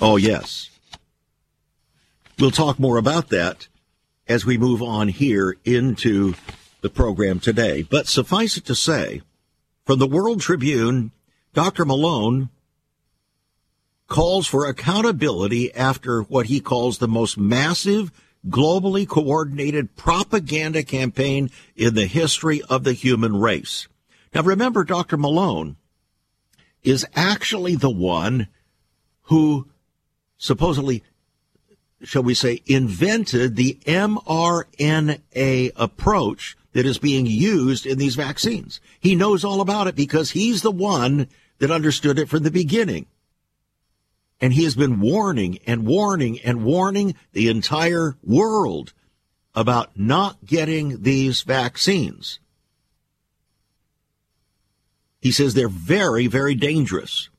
Oh, 0.00 0.16
yes. 0.16 0.70
We'll 2.38 2.52
talk 2.52 2.78
more 2.78 2.98
about 2.98 3.30
that 3.30 3.66
as 4.28 4.46
we 4.46 4.56
move 4.56 4.80
on 4.80 5.08
here 5.08 5.56
into 5.64 6.34
the 6.82 6.90
program 6.90 7.40
today. 7.40 7.82
But 7.82 8.06
suffice 8.06 8.56
it 8.56 8.64
to 8.66 8.76
say, 8.76 9.22
from 9.84 9.98
the 9.98 10.06
World 10.06 10.40
Tribune, 10.40 11.10
Dr. 11.52 11.84
Malone 11.84 12.50
calls 14.06 14.46
for 14.46 14.66
accountability 14.66 15.74
after 15.74 16.22
what 16.22 16.46
he 16.46 16.60
calls 16.60 16.98
the 16.98 17.08
most 17.08 17.36
massive 17.36 18.12
globally 18.46 19.08
coordinated 19.08 19.96
propaganda 19.96 20.84
campaign 20.84 21.50
in 21.74 21.94
the 21.94 22.06
history 22.06 22.62
of 22.70 22.84
the 22.84 22.92
human 22.92 23.40
race. 23.40 23.88
Now 24.32 24.42
remember, 24.42 24.84
Dr. 24.84 25.16
Malone 25.16 25.76
is 26.86 27.04
actually 27.14 27.74
the 27.76 27.90
one 27.90 28.46
who 29.22 29.68
supposedly, 30.38 31.02
shall 32.02 32.22
we 32.22 32.34
say, 32.34 32.62
invented 32.66 33.56
the 33.56 33.74
mRNA 33.84 35.72
approach 35.76 36.56
that 36.72 36.86
is 36.86 36.98
being 36.98 37.26
used 37.26 37.86
in 37.86 37.98
these 37.98 38.14
vaccines. 38.14 38.80
He 39.00 39.16
knows 39.16 39.44
all 39.44 39.60
about 39.60 39.88
it 39.88 39.96
because 39.96 40.30
he's 40.30 40.62
the 40.62 40.70
one 40.70 41.28
that 41.58 41.70
understood 41.70 42.18
it 42.18 42.28
from 42.28 42.42
the 42.42 42.50
beginning. 42.50 43.06
And 44.40 44.52
he 44.52 44.64
has 44.64 44.76
been 44.76 45.00
warning 45.00 45.58
and 45.66 45.86
warning 45.86 46.38
and 46.40 46.64
warning 46.64 47.14
the 47.32 47.48
entire 47.48 48.16
world 48.22 48.92
about 49.54 49.98
not 49.98 50.44
getting 50.44 51.02
these 51.02 51.42
vaccines. 51.42 52.38
He 55.26 55.32
says 55.32 55.54
they're 55.54 55.68
very, 55.68 56.28
very 56.28 56.54
dangerous, 56.54 57.30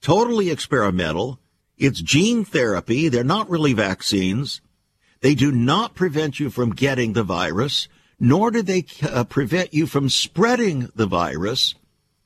totally 0.00 0.50
experimental. 0.50 1.40
It's 1.76 2.00
gene 2.00 2.44
therapy. 2.44 3.08
They're 3.08 3.24
not 3.24 3.50
really 3.50 3.72
vaccines. 3.72 4.60
They 5.20 5.34
do 5.34 5.50
not 5.50 5.96
prevent 5.96 6.38
you 6.38 6.48
from 6.48 6.76
getting 6.76 7.14
the 7.14 7.24
virus, 7.24 7.88
nor 8.20 8.52
do 8.52 8.62
they 8.62 8.86
uh, 9.02 9.24
prevent 9.24 9.74
you 9.74 9.88
from 9.88 10.08
spreading 10.08 10.92
the 10.94 11.06
virus. 11.06 11.74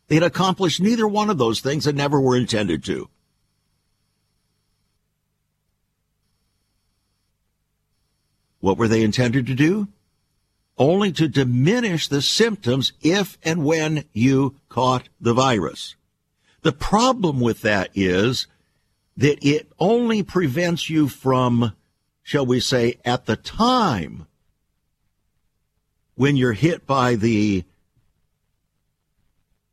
They 0.09 0.17
had 0.17 0.25
accomplished 0.25 0.83
neither 0.83 1.09
one 1.09 1.31
of 1.31 1.39
those 1.39 1.63
things 1.63 1.87
and 1.87 1.97
never 1.97 2.21
were 2.21 2.37
intended 2.37 2.85
to. 2.85 3.09
What 8.61 8.77
were 8.77 8.89
they 8.89 9.03
intended 9.03 9.47
to 9.47 9.55
do? 9.55 9.89
Only 10.79 11.13
to 11.13 11.29
diminish 11.29 12.09
the 12.09 12.23
symptoms 12.23 12.93
if 13.01 13.39
and 13.43 13.65
when 13.65 14.05
you 14.13 14.57
caught 14.69 15.09
the 15.21 15.35
virus. 15.35 15.97
The 16.63 16.73
problem 16.73 17.41
with 17.41 17.63
that 17.63 17.91
is 17.95 18.47
that 19.17 19.45
it 19.45 19.71
only 19.79 20.23
prevents 20.23 20.89
you 20.89 21.09
from, 21.09 21.75
shall 22.23 22.47
we 22.47 22.61
say, 22.61 22.99
at 23.05 23.27
the 23.27 23.37
time 23.37 24.27
when 26.15 26.37
you're 26.37 26.53
hit 26.53 26.87
by 26.87 27.17
the 27.17 27.65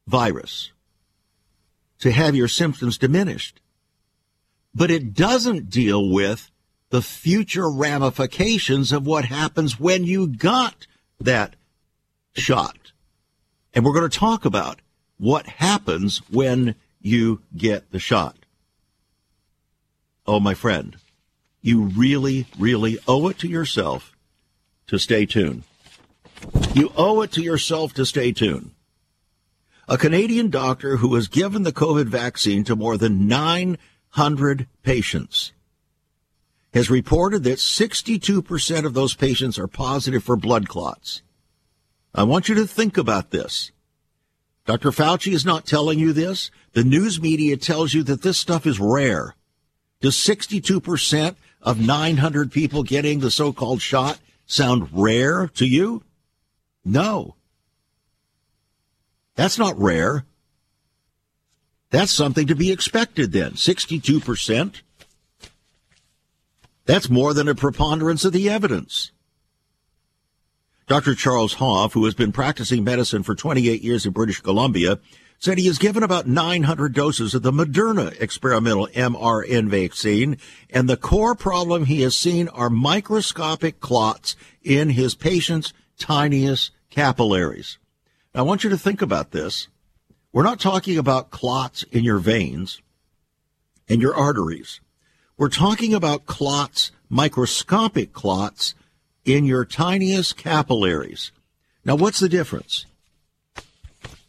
virus 0.08 0.72
to 2.00 2.12
have 2.12 2.36
your 2.36 2.48
symptoms 2.48 2.98
diminished. 2.98 3.62
But 4.74 4.92
it 4.92 5.14
doesn't 5.14 5.70
deal 5.70 6.10
with 6.10 6.50
the 6.90 7.02
future 7.02 7.70
ramifications 7.70 8.92
of 8.92 9.06
what 9.06 9.26
happens 9.26 9.80
when 9.80 10.04
you 10.04 10.28
got 10.28 10.88
that 11.20 11.56
shot. 12.34 12.92
And 13.74 13.86
we're 13.86 13.94
going 13.94 14.10
to 14.10 14.18
talk 14.18 14.46
about 14.46 14.82
what 15.18 15.46
happens 15.46 16.20
when 16.30 16.76
you 17.02 17.42
get 17.56 17.92
the 17.92 18.00
shot. 18.00 18.36
Oh, 20.26 20.40
my 20.40 20.54
friend, 20.54 20.96
you 21.62 21.84
really, 21.84 22.48
really 22.58 22.98
owe 23.08 23.28
it 23.30 23.40
to 23.40 23.48
yourself 23.48 24.16
to 24.88 24.98
stay 24.98 25.26
tuned. 25.26 25.64
You 26.74 26.92
owe 26.96 27.22
it 27.22 27.32
to 27.34 27.42
yourself 27.42 27.94
to 27.96 28.06
stay 28.06 28.32
tuned. 28.32 28.72
A 29.88 29.98
Canadian 29.98 30.50
doctor 30.50 30.98
who 30.98 31.16
has 31.16 31.28
given 31.28 31.64
the 31.64 31.74
COVID 31.74 32.06
vaccine 32.06 32.64
to 32.66 32.76
more 32.76 32.98
than 32.98 33.28
900 33.28 34.68
patients 34.84 35.52
has 36.74 36.90
reported 36.90 37.44
that 37.44 37.58
62% 37.58 38.86
of 38.86 38.94
those 38.94 39.16
patients 39.16 39.58
are 39.58 39.68
positive 39.68 40.24
for 40.24 40.36
blood 40.36 40.68
clots. 40.68 41.22
I 42.14 42.24
want 42.24 42.50
you 42.50 42.56
to 42.56 42.68
think 42.68 42.98
about 42.98 43.32
this. 43.32 43.72
Dr. 44.66 44.92
Fauci 44.92 45.34
is 45.34 45.46
not 45.46 45.66
telling 45.66 45.98
you 45.98 46.14
this. 46.14 46.52
The 46.74 46.84
news 46.84 47.20
media 47.20 47.58
tells 47.58 47.94
you 47.94 48.04
that 48.04 48.22
this 48.22 48.38
stuff 48.38 48.68
is 48.68 48.80
rare. 48.80 49.36
Does 50.02 50.16
62% 50.16 51.36
of 51.62 51.86
900 51.86 52.52
people 52.52 52.84
getting 52.84 53.20
the 53.20 53.32
so-called 53.32 53.82
shot 53.82 54.20
sound 54.46 54.90
rare 54.92 55.48
to 55.56 55.66
you? 55.66 56.04
No. 56.86 57.36
That's 59.36 59.58
not 59.58 59.78
rare. 59.80 60.26
That's 61.90 62.12
something 62.12 62.46
to 62.48 62.56
be 62.56 62.72
expected 62.72 63.32
then. 63.32 63.54
62%. 63.54 64.82
That's 66.90 67.08
more 67.08 67.36
than 67.36 67.48
a 67.48 67.54
preponderance 67.54 68.26
of 68.26 68.34
the 68.34 68.50
evidence. 68.50 69.12
Dr. 70.88 71.14
Charles 71.14 71.54
Hoffe, 71.54 71.94
who 71.94 72.04
has 72.06 72.16
been 72.16 72.32
practicing 72.32 72.84
medicine 72.84 73.22
for 73.22 73.36
28 73.36 73.84
years 73.84 74.08
in 74.08 74.12
British 74.12 74.42
Columbia, 74.42 74.98
said 75.38 75.60
he 75.60 75.68
has 75.68 75.78
given 75.78 76.02
about 76.02 76.26
900 76.26 76.96
doses 76.96 77.36
of 77.36 77.44
the 77.44 77.52
Moderna 77.52 78.20
experimental 78.20 78.88
mRNA 78.88 79.70
vaccine, 79.70 80.38
and 80.72 80.90
the 80.90 80.98
core 80.98 81.36
problem 81.36 81.86
he 81.86 82.02
has 82.02 82.16
seen 82.16 82.48
are 82.48 82.72
microscopic 82.72 83.80
clots 83.80 84.36
in 84.64 84.90
his 84.90 85.14
patients' 85.14 85.74
tiniest 86.00 86.72
capillaries. 86.90 87.78
Now, 88.34 88.40
I 88.40 88.46
want 88.46 88.64
you 88.64 88.72
to 88.72 88.78
think 88.80 89.04
about 89.04 89.30
this. 89.30 89.68
We're 90.34 90.42
not 90.42 90.60
talking 90.60 90.98
about 90.98 91.30
clots 91.30 91.84
in 91.92 92.04
your 92.04 92.18
veins 92.18 92.82
and 93.88 94.02
your 94.02 94.16
arteries. 94.16 94.82
We're 95.40 95.48
talking 95.48 95.94
about 95.94 96.26
clots, 96.26 96.92
microscopic 97.10 98.12
clots 98.12 98.76
in 99.24 99.46
your 99.46 99.64
tiniest 99.64 100.36
capillaries. 100.36 101.32
Now, 101.86 101.96
what's 101.96 102.20
the 102.20 102.28
difference? 102.28 102.86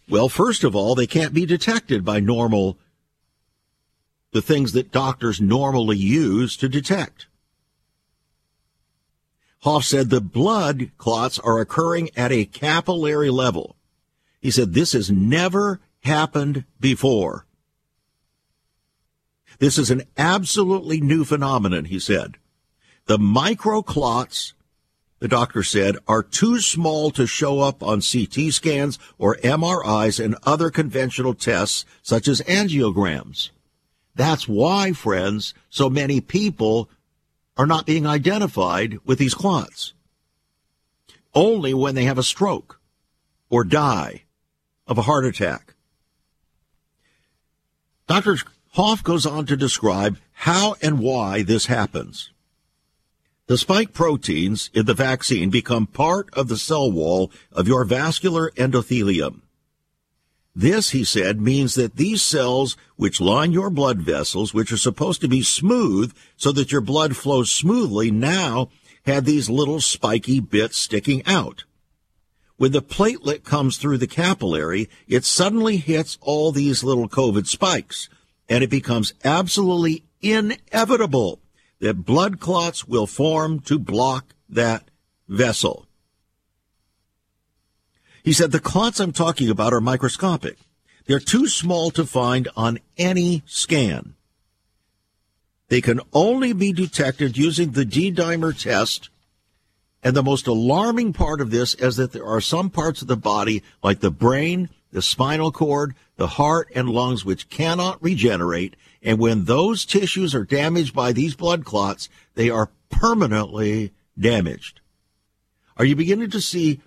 Well, 0.08 0.28
first 0.28 0.62
of 0.62 0.76
all, 0.76 0.94
they 0.94 1.08
can't 1.08 1.34
be 1.34 1.46
detected 1.46 2.04
by 2.04 2.20
normal, 2.20 2.78
the 4.30 4.40
things 4.40 4.70
that 4.74 4.92
doctors 4.92 5.40
normally 5.40 5.96
use 5.96 6.56
to 6.58 6.68
detect. 6.68 7.26
Hoffe 9.62 9.86
said 9.86 10.10
the 10.10 10.20
blood 10.20 10.92
clots 10.96 11.40
are 11.40 11.58
occurring 11.58 12.10
at 12.16 12.30
a 12.30 12.44
capillary 12.44 13.30
level. 13.30 13.74
He 14.40 14.52
said 14.52 14.74
this 14.74 14.92
has 14.92 15.10
never 15.10 15.80
happened 16.04 16.66
before. 16.78 17.46
This 19.60 19.76
is 19.76 19.90
an 19.90 20.04
absolutely 20.16 21.02
new 21.02 21.22
phenomenon, 21.22 21.84
he 21.84 21.98
said. 21.98 22.38
The 23.04 23.18
microclots, 23.18 24.54
the 25.18 25.28
doctor 25.28 25.62
said, 25.62 25.96
are 26.08 26.22
too 26.22 26.60
small 26.60 27.10
to 27.10 27.26
show 27.26 27.60
up 27.60 27.82
on 27.82 28.00
CT 28.00 28.54
scans 28.54 28.98
or 29.18 29.36
MRIs 29.36 30.22
and 30.22 30.34
other 30.44 30.70
conventional 30.70 31.34
tests 31.34 31.84
such 32.02 32.26
as 32.26 32.40
angiograms. 32.42 33.50
That's 34.14 34.48
why, 34.48 34.92
friends, 34.92 35.52
so 35.68 35.90
many 35.90 36.22
people 36.22 36.88
are 37.58 37.66
not 37.66 37.84
being 37.84 38.06
identified 38.06 38.98
with 39.04 39.18
these 39.18 39.34
clots. 39.34 39.92
Only 41.34 41.74
when 41.74 41.94
they 41.94 42.04
have 42.04 42.18
a 42.18 42.22
stroke 42.22 42.80
or 43.50 43.64
die 43.64 44.22
of 44.86 44.96
a 44.96 45.02
heart 45.02 45.26
attack. 45.26 45.74
Dr. 48.06 48.38
Hoffe 48.74 49.02
goes 49.02 49.26
on 49.26 49.46
to 49.46 49.56
describe 49.56 50.18
how 50.32 50.76
and 50.80 51.00
why 51.00 51.42
this 51.42 51.66
happens. 51.66 52.30
The 53.46 53.58
spike 53.58 53.92
proteins 53.92 54.70
in 54.72 54.86
the 54.86 54.94
vaccine 54.94 55.50
become 55.50 55.88
part 55.88 56.28
of 56.34 56.46
the 56.46 56.56
cell 56.56 56.90
wall 56.90 57.32
of 57.50 57.66
your 57.66 57.84
vascular 57.84 58.52
endothelium. 58.52 59.40
This, 60.54 60.90
he 60.90 61.02
said, 61.02 61.40
means 61.40 61.74
that 61.74 61.96
these 61.96 62.22
cells 62.22 62.76
which 62.94 63.20
line 63.20 63.50
your 63.50 63.70
blood 63.70 63.98
vessels, 64.02 64.54
which 64.54 64.70
are 64.70 64.76
supposed 64.76 65.20
to 65.22 65.28
be 65.28 65.42
smooth 65.42 66.12
so 66.36 66.52
that 66.52 66.70
your 66.70 66.80
blood 66.80 67.16
flows 67.16 67.50
smoothly, 67.50 68.12
now 68.12 68.68
have 69.04 69.24
these 69.24 69.50
little 69.50 69.80
spiky 69.80 70.38
bits 70.38 70.76
sticking 70.76 71.24
out. 71.26 71.64
When 72.56 72.70
the 72.70 72.82
platelet 72.82 73.42
comes 73.42 73.78
through 73.78 73.98
the 73.98 74.06
capillary, 74.06 74.88
it 75.08 75.24
suddenly 75.24 75.78
hits 75.78 76.18
all 76.20 76.52
these 76.52 76.84
little 76.84 77.08
COVID 77.08 77.46
spikes 77.46 78.08
and 78.50 78.64
it 78.64 78.68
becomes 78.68 79.14
absolutely 79.24 80.02
inevitable 80.20 81.40
that 81.78 82.04
blood 82.04 82.40
clots 82.40 82.86
will 82.86 83.06
form 83.06 83.60
to 83.60 83.78
block 83.78 84.34
that 84.48 84.90
vessel. 85.28 85.86
He 88.22 88.34
said 88.34 88.50
the 88.50 88.60
clots 88.60 89.00
I'm 89.00 89.12
talking 89.12 89.48
about 89.48 89.72
are 89.72 89.80
microscopic. 89.80 90.58
They're 91.06 91.20
too 91.20 91.46
small 91.46 91.90
to 91.92 92.04
find 92.04 92.48
on 92.56 92.80
any 92.98 93.42
scan. 93.46 94.14
They 95.68 95.80
can 95.80 96.00
only 96.12 96.52
be 96.52 96.72
detected 96.72 97.38
using 97.38 97.70
the 97.70 97.84
D-dimer 97.84 98.60
test. 98.60 99.08
And 100.02 100.16
the 100.16 100.22
most 100.22 100.46
alarming 100.46 101.12
part 101.12 101.40
of 101.40 101.50
this 101.50 101.74
is 101.74 101.96
that 101.96 102.12
there 102.12 102.26
are 102.26 102.40
some 102.40 102.68
parts 102.68 103.00
of 103.00 103.08
the 103.08 103.16
body, 103.16 103.62
like 103.82 104.00
the 104.00 104.10
brain, 104.10 104.68
the 104.92 105.02
spinal 105.02 105.52
cord, 105.52 105.94
the 106.20 106.26
heart 106.26 106.70
and 106.74 106.86
lungs, 106.86 107.24
which 107.24 107.48
cannot 107.48 108.02
regenerate. 108.02 108.76
And 109.02 109.18
when 109.18 109.46
those 109.46 109.86
tissues 109.86 110.34
are 110.34 110.44
damaged 110.44 110.94
by 110.94 111.14
these 111.14 111.34
blood 111.34 111.64
clots, 111.64 112.10
they 112.34 112.50
are 112.50 112.70
permanently 112.90 113.94
damaged. 114.18 114.80
Are 115.78 115.84
you 115.86 115.96
beginning 115.96 116.28
to 116.32 116.40
see 116.42 116.82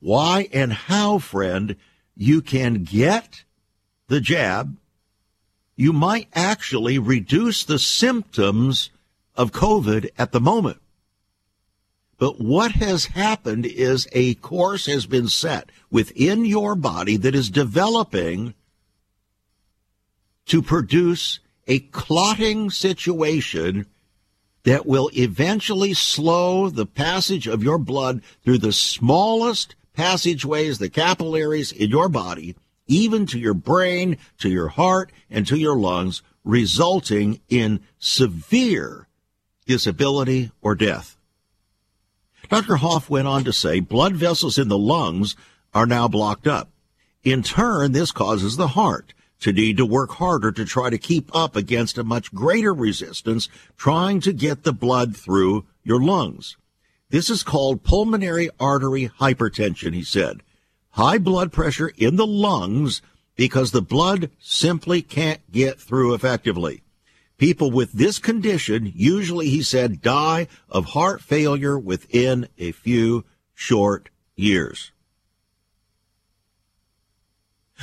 why 0.00 0.48
and 0.50 0.72
how, 0.72 1.18
friend, 1.18 1.76
you 2.16 2.40
can 2.40 2.84
get 2.84 3.44
the 4.06 4.18
jab, 4.18 4.78
you 5.76 5.92
might 5.92 6.28
actually 6.32 6.98
reduce 6.98 7.64
the 7.64 7.78
symptoms 7.78 8.88
of 9.34 9.52
COVID 9.52 10.08
at 10.16 10.32
the 10.32 10.40
moment. 10.40 10.80
But 12.18 12.40
what 12.40 12.72
has 12.72 13.06
happened 13.06 13.64
is 13.64 14.08
a 14.12 14.34
course 14.34 14.86
has 14.86 15.06
been 15.06 15.28
set 15.28 15.70
within 15.90 16.44
your 16.44 16.74
body 16.74 17.16
that 17.16 17.34
is 17.34 17.48
developing 17.48 18.54
to 20.46 20.60
produce 20.60 21.38
a 21.68 21.78
clotting 21.78 22.70
situation 22.70 23.86
that 24.64 24.84
will 24.84 25.10
eventually 25.14 25.94
slow 25.94 26.68
the 26.68 26.86
passage 26.86 27.46
of 27.46 27.62
your 27.62 27.78
blood 27.78 28.22
through 28.42 28.58
the 28.58 28.72
smallest 28.72 29.76
passageways, 29.94 30.78
the 30.78 30.90
capillaries 30.90 31.70
in 31.70 31.90
your 31.90 32.08
body, 32.08 32.56
even 32.86 33.26
to 33.26 33.38
your 33.38 33.54
brain, 33.54 34.16
to 34.38 34.48
your 34.48 34.68
heart, 34.68 35.12
and 35.30 35.46
to 35.46 35.56
your 35.56 35.76
lungs, 35.76 36.22
resulting 36.42 37.40
in 37.48 37.80
severe 37.98 39.06
disability 39.66 40.50
or 40.62 40.74
death. 40.74 41.17
Dr. 42.48 42.76
Hoffe 42.76 43.10
went 43.10 43.28
on 43.28 43.44
to 43.44 43.52
say 43.52 43.80
blood 43.80 44.14
vessels 44.14 44.56
in 44.58 44.68
the 44.68 44.78
lungs 44.78 45.36
are 45.74 45.86
now 45.86 46.08
blocked 46.08 46.46
up. 46.46 46.70
In 47.22 47.42
turn, 47.42 47.92
this 47.92 48.10
causes 48.10 48.56
the 48.56 48.68
heart 48.68 49.12
to 49.40 49.52
need 49.52 49.76
to 49.76 49.86
work 49.86 50.12
harder 50.12 50.50
to 50.52 50.64
try 50.64 50.90
to 50.90 50.98
keep 50.98 51.34
up 51.34 51.56
against 51.56 51.98
a 51.98 52.04
much 52.04 52.34
greater 52.34 52.72
resistance 52.72 53.48
trying 53.76 54.20
to 54.20 54.32
get 54.32 54.62
the 54.62 54.72
blood 54.72 55.16
through 55.16 55.66
your 55.84 56.00
lungs. 56.00 56.56
This 57.10 57.30
is 57.30 57.42
called 57.42 57.84
pulmonary 57.84 58.50
artery 58.58 59.10
hypertension, 59.20 59.94
he 59.94 60.02
said. 60.02 60.42
High 60.92 61.18
blood 61.18 61.52
pressure 61.52 61.92
in 61.96 62.16
the 62.16 62.26
lungs 62.26 63.02
because 63.36 63.70
the 63.70 63.82
blood 63.82 64.30
simply 64.40 65.02
can't 65.02 65.40
get 65.52 65.80
through 65.80 66.14
effectively. 66.14 66.82
People 67.38 67.70
with 67.70 67.92
this 67.92 68.18
condition 68.18 68.92
usually, 68.94 69.48
he 69.48 69.62
said, 69.62 70.02
die 70.02 70.48
of 70.68 70.86
heart 70.86 71.22
failure 71.22 71.78
within 71.78 72.48
a 72.58 72.72
few 72.72 73.24
short 73.54 74.10
years. 74.34 74.90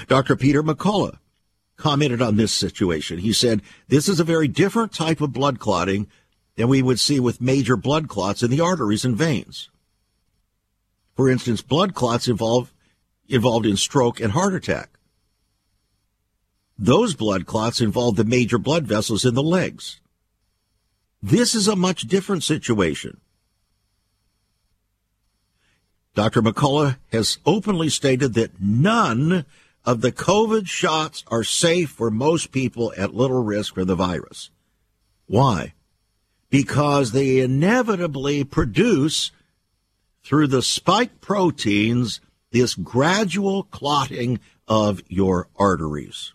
Dr. 0.08 0.36
Peter 0.36 0.62
McCullough 0.62 1.20
commented 1.78 2.22
on 2.22 2.36
this 2.36 2.52
situation. 2.52 3.20
He 3.20 3.32
said, 3.32 3.62
This 3.88 4.10
is 4.10 4.20
a 4.20 4.26
very 4.26 4.50
different 4.50 4.94
type 4.94 5.22
of 5.22 5.32
blood 5.32 5.60
clotting 5.60 6.08
than 6.56 6.68
we 6.68 6.82
would 6.82 7.00
see 7.00 7.20
with 7.20 7.42
major 7.42 7.78
blood 7.78 8.10
clots 8.10 8.44
in 8.44 8.52
the 8.52 8.62
arteries 8.62 9.06
and 9.06 9.16
veins. 9.16 9.70
For 11.16 11.30
instance, 11.30 11.62
blood 11.62 11.94
clots 11.94 12.28
involve, 12.28 12.74
involved 13.28 13.66
in 13.66 13.78
stroke 13.78 14.20
and 14.20 14.34
heart 14.34 14.54
attack. 14.54 14.95
Those 16.78 17.16
blood 17.16 17.46
clots 17.46 17.80
involve 17.80 18.16
the 18.16 18.26
major 18.26 18.58
blood 18.58 18.86
vessels 18.86 19.26
in 19.26 19.34
the 19.34 19.44
legs. 19.44 20.02
This 21.22 21.56
is 21.56 21.68
a 21.68 21.76
much 21.76 22.04
different 22.04 22.44
situation. 22.44 23.20
Dr. 26.14 26.42
McCullough 26.42 26.98
has 27.12 27.40
openly 27.46 27.90
stated 27.90 28.36
that 28.36 28.62
none 28.62 29.46
of 29.84 30.02
the 30.02 30.12
COVID 30.12 30.68
shots 30.68 31.24
are 31.28 31.44
safe 31.44 31.90
for 31.90 32.10
most 32.10 32.52
people 32.52 32.94
at 32.98 33.14
little 33.14 33.44
risk 33.44 33.74
for 33.74 33.86
the 33.86 33.96
virus. 33.96 34.50
Why? 35.28 35.74
Because 36.50 37.12
they 37.12 37.40
inevitably 37.40 38.44
produce, 38.44 39.32
through 40.24 40.48
the 40.48 40.62
spike 40.62 41.22
proteins, 41.22 42.22
this 42.52 42.76
gradual 42.76 43.64
clotting 43.64 44.40
of 44.68 45.02
your 45.08 45.50
arteries. 45.58 46.35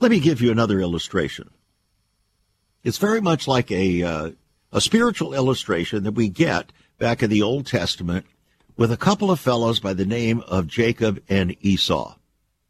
Let 0.00 0.10
me 0.12 0.20
give 0.20 0.40
you 0.40 0.52
another 0.52 0.80
illustration. 0.80 1.50
It's 2.84 2.98
very 2.98 3.20
much 3.20 3.48
like 3.48 3.70
a, 3.72 4.02
uh, 4.02 4.30
a 4.72 4.80
spiritual 4.80 5.34
illustration 5.34 6.04
that 6.04 6.12
we 6.12 6.28
get 6.28 6.72
back 6.98 7.22
in 7.22 7.30
the 7.30 7.42
Old 7.42 7.66
Testament 7.66 8.24
with 8.76 8.92
a 8.92 8.96
couple 8.96 9.30
of 9.30 9.40
fellows 9.40 9.80
by 9.80 9.94
the 9.94 10.06
name 10.06 10.40
of 10.46 10.68
Jacob 10.68 11.20
and 11.28 11.56
Esau. 11.60 12.14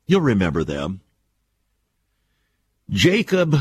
You'll 0.07 0.23
remember 0.23 0.65
them. 0.65 1.03
Jacob 2.89 3.55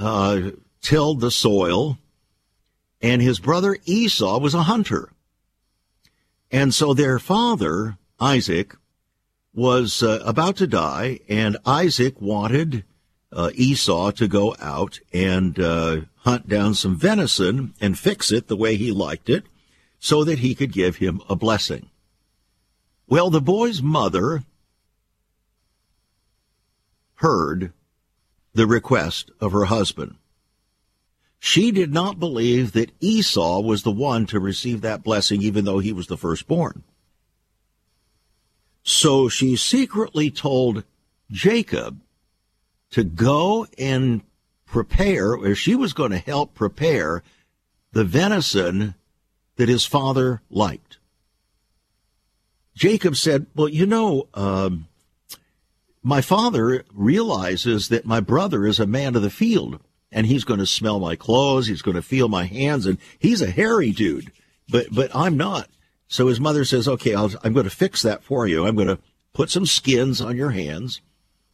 uh, 0.00 0.50
tilled 0.80 1.20
the 1.20 1.30
soil, 1.30 1.98
and 3.00 3.22
his 3.22 3.38
brother 3.38 3.78
Esau 3.84 4.40
was 4.40 4.54
a 4.54 4.64
hunter. 4.64 5.12
And 6.50 6.74
so 6.74 6.92
their 6.92 7.20
father, 7.20 7.98
Isaac, 8.18 8.74
was 9.54 10.02
uh, 10.02 10.20
about 10.24 10.56
to 10.56 10.66
die, 10.66 11.20
and 11.28 11.56
Isaac 11.64 12.20
wanted 12.20 12.84
uh, 13.32 13.50
Esau 13.54 14.10
to 14.12 14.28
go 14.28 14.54
out 14.60 15.00
and 15.12 15.58
uh, 15.58 16.00
hunt 16.18 16.48
down 16.48 16.74
some 16.74 16.96
venison 16.96 17.74
and 17.80 17.98
fix 17.98 18.30
it 18.30 18.48
the 18.48 18.56
way 18.56 18.76
he 18.76 18.92
liked 18.92 19.30
it 19.30 19.44
so 19.98 20.24
that 20.24 20.40
he 20.40 20.54
could 20.54 20.72
give 20.72 20.96
him 20.96 21.20
a 21.28 21.36
blessing. 21.36 21.88
Well, 23.08 23.30
the 23.30 23.40
boy's 23.40 23.82
mother 23.82 24.42
heard 27.16 27.72
the 28.52 28.66
request 28.66 29.30
of 29.40 29.52
her 29.52 29.64
husband. 29.66 30.16
She 31.38 31.70
did 31.70 31.92
not 31.92 32.20
believe 32.20 32.72
that 32.72 32.92
Esau 33.00 33.60
was 33.60 33.82
the 33.82 33.90
one 33.90 34.26
to 34.26 34.38
receive 34.38 34.80
that 34.80 35.02
blessing, 35.02 35.42
even 35.42 35.64
though 35.64 35.78
he 35.78 35.92
was 35.92 36.06
the 36.06 36.16
firstborn. 36.16 36.84
So 38.82 39.28
she 39.28 39.56
secretly 39.56 40.30
told 40.30 40.84
Jacob 41.30 42.00
to 42.92 43.04
go 43.04 43.66
and 43.78 44.22
prepare, 44.64 45.32
or 45.34 45.54
she 45.54 45.74
was 45.74 45.92
going 45.92 46.12
to 46.12 46.18
help 46.18 46.54
prepare 46.54 47.22
the 47.92 48.04
venison 48.04 48.94
that 49.56 49.68
his 49.68 49.84
father 49.84 50.40
liked. 50.50 50.98
Jacob 52.74 53.16
said, 53.16 53.46
Well, 53.54 53.68
you 53.68 53.86
know, 53.86 54.28
um, 54.34 54.86
my 56.02 56.20
father 56.20 56.84
realizes 56.92 57.88
that 57.88 58.06
my 58.06 58.20
brother 58.20 58.66
is 58.66 58.80
a 58.80 58.86
man 58.86 59.14
of 59.14 59.22
the 59.22 59.30
field 59.30 59.78
and 60.10 60.26
he's 60.26 60.44
going 60.44 60.60
to 60.60 60.66
smell 60.66 60.98
my 60.98 61.16
clothes. 61.16 61.66
He's 61.66 61.82
going 61.82 61.94
to 61.94 62.02
feel 62.02 62.28
my 62.28 62.44
hands 62.44 62.86
and 62.86 62.98
he's 63.18 63.40
a 63.40 63.50
hairy 63.50 63.90
dude, 63.90 64.32
but, 64.68 64.86
but 64.90 65.14
I'm 65.14 65.36
not. 65.36 65.68
So 66.08 66.26
his 66.26 66.40
mother 66.40 66.64
says, 66.64 66.88
okay, 66.88 67.14
i 67.14 67.22
am 67.22 67.52
going 67.52 67.64
to 67.64 67.70
fix 67.70 68.02
that 68.02 68.22
for 68.22 68.46
you. 68.46 68.66
I'm 68.66 68.74
going 68.74 68.88
to 68.88 68.98
put 69.32 69.48
some 69.48 69.64
skins 69.64 70.20
on 70.20 70.36
your 70.36 70.50
hands 70.50 71.00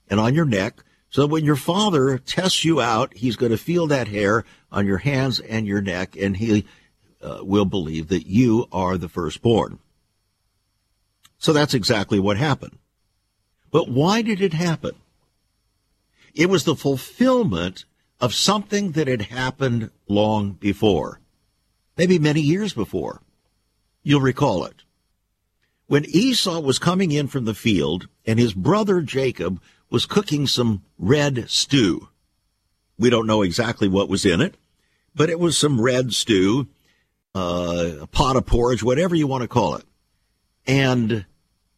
and 0.08 0.18
on 0.18 0.34
your 0.34 0.44
neck. 0.44 0.82
So 1.10 1.26
when 1.26 1.44
your 1.44 1.56
father 1.56 2.18
tests 2.18 2.64
you 2.64 2.80
out, 2.80 3.16
he's 3.16 3.36
going 3.36 3.52
to 3.52 3.58
feel 3.58 3.86
that 3.86 4.08
hair 4.08 4.44
on 4.70 4.86
your 4.86 4.98
hands 4.98 5.40
and 5.40 5.66
your 5.66 5.80
neck 5.80 6.16
and 6.16 6.36
he 6.36 6.66
uh, 7.22 7.38
will 7.42 7.64
believe 7.64 8.08
that 8.08 8.26
you 8.26 8.66
are 8.70 8.98
the 8.98 9.08
firstborn. 9.08 9.78
So 11.38 11.52
that's 11.52 11.74
exactly 11.74 12.18
what 12.18 12.36
happened. 12.36 12.78
But 13.70 13.88
why 13.88 14.22
did 14.22 14.40
it 14.40 14.52
happen? 14.52 14.92
It 16.34 16.50
was 16.50 16.64
the 16.64 16.76
fulfillment 16.76 17.84
of 18.20 18.34
something 18.34 18.92
that 18.92 19.08
had 19.08 19.22
happened 19.22 19.90
long 20.08 20.52
before, 20.52 21.20
maybe 21.96 22.18
many 22.18 22.40
years 22.40 22.72
before. 22.72 23.22
You'll 24.02 24.20
recall 24.20 24.64
it. 24.64 24.82
When 25.86 26.04
Esau 26.04 26.60
was 26.60 26.78
coming 26.78 27.12
in 27.12 27.28
from 27.28 27.44
the 27.44 27.54
field 27.54 28.08
and 28.26 28.38
his 28.38 28.52
brother 28.52 29.00
Jacob 29.00 29.60
was 29.90 30.06
cooking 30.06 30.46
some 30.46 30.82
red 30.98 31.48
stew. 31.48 32.08
We 32.98 33.10
don't 33.10 33.26
know 33.26 33.42
exactly 33.42 33.88
what 33.88 34.08
was 34.08 34.24
in 34.24 34.40
it, 34.40 34.56
but 35.14 35.30
it 35.30 35.38
was 35.38 35.56
some 35.56 35.80
red 35.80 36.12
stew, 36.12 36.68
uh, 37.34 37.90
a 38.00 38.06
pot 38.06 38.36
of 38.36 38.46
porridge, 38.46 38.82
whatever 38.82 39.14
you 39.14 39.26
want 39.26 39.42
to 39.42 39.48
call 39.48 39.76
it. 39.76 39.84
And 40.66 41.24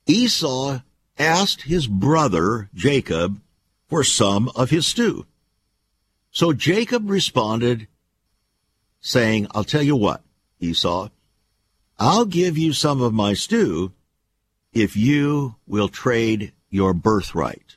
Esau 0.06 0.80
asked 1.18 1.62
his 1.62 1.86
brother 1.86 2.68
Jacob 2.74 3.40
for 3.88 4.02
some 4.02 4.50
of 4.56 4.70
his 4.70 4.86
stew. 4.86 5.26
So 6.30 6.52
Jacob 6.52 7.10
responded, 7.10 7.88
saying, 9.00 9.46
I'll 9.52 9.64
tell 9.64 9.82
you 9.82 9.96
what, 9.96 10.22
Esau, 10.60 11.08
I'll 11.98 12.24
give 12.24 12.56
you 12.56 12.72
some 12.72 13.02
of 13.02 13.12
my 13.12 13.34
stew 13.34 13.92
if 14.72 14.96
you 14.96 15.56
will 15.66 15.88
trade 15.88 16.52
your 16.70 16.94
birthright. 16.94 17.69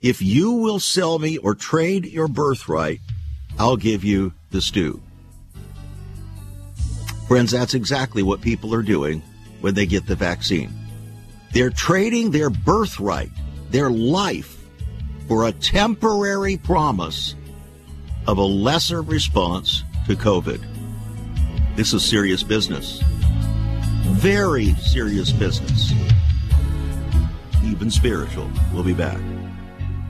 If 0.00 0.22
you 0.22 0.52
will 0.52 0.78
sell 0.78 1.18
me 1.18 1.38
or 1.38 1.54
trade 1.54 2.06
your 2.06 2.28
birthright, 2.28 3.00
I'll 3.58 3.76
give 3.76 4.04
you 4.04 4.32
the 4.50 4.60
stew. 4.60 5.02
Friends, 7.26 7.50
that's 7.50 7.74
exactly 7.74 8.22
what 8.22 8.40
people 8.40 8.74
are 8.74 8.82
doing 8.82 9.22
when 9.60 9.74
they 9.74 9.86
get 9.86 10.06
the 10.06 10.14
vaccine. 10.14 10.72
They're 11.52 11.70
trading 11.70 12.30
their 12.30 12.50
birthright, 12.50 13.30
their 13.70 13.90
life, 13.90 14.56
for 15.26 15.46
a 15.46 15.52
temporary 15.52 16.56
promise 16.56 17.34
of 18.26 18.38
a 18.38 18.42
lesser 18.42 19.02
response 19.02 19.82
to 20.06 20.14
COVID. 20.14 20.64
This 21.76 21.92
is 21.92 22.02
serious 22.04 22.42
business. 22.42 23.02
Very 24.04 24.74
serious 24.76 25.32
business. 25.32 25.92
even 27.64 27.90
spiritual. 27.90 28.50
We'll 28.72 28.84
be 28.84 28.94
back. 28.94 29.20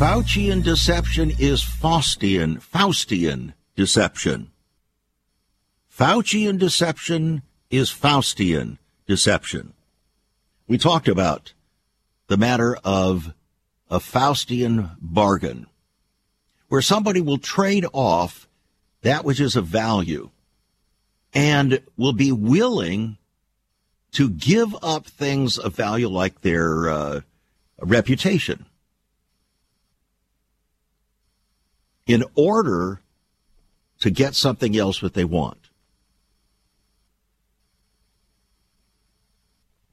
Faucian 0.00 0.62
deception 0.62 1.30
is 1.38 1.60
Faustian, 1.60 2.58
Faustian 2.62 3.52
deception. 3.76 4.50
Faucian 5.94 6.58
deception 6.58 7.42
is 7.68 7.90
Faustian 7.90 8.78
deception. 9.06 9.74
We 10.66 10.78
talked 10.78 11.06
about 11.06 11.52
the 12.28 12.38
matter 12.38 12.78
of 12.82 13.34
a 13.90 13.98
Faustian 13.98 14.96
bargain, 15.02 15.66
where 16.68 16.80
somebody 16.80 17.20
will 17.20 17.36
trade 17.36 17.84
off 17.92 18.48
that 19.02 19.22
which 19.22 19.38
is 19.38 19.54
of 19.54 19.66
value 19.66 20.30
and 21.34 21.82
will 21.98 22.14
be 22.14 22.32
willing 22.32 23.18
to 24.12 24.30
give 24.30 24.74
up 24.82 25.06
things 25.06 25.58
of 25.58 25.76
value 25.76 26.08
like 26.08 26.40
their 26.40 26.88
uh, 26.88 27.20
reputation 27.82 28.64
in 32.10 32.24
order 32.34 33.00
to 34.00 34.10
get 34.10 34.34
something 34.34 34.76
else 34.76 34.98
that 34.98 35.14
they 35.14 35.24
want. 35.24 35.68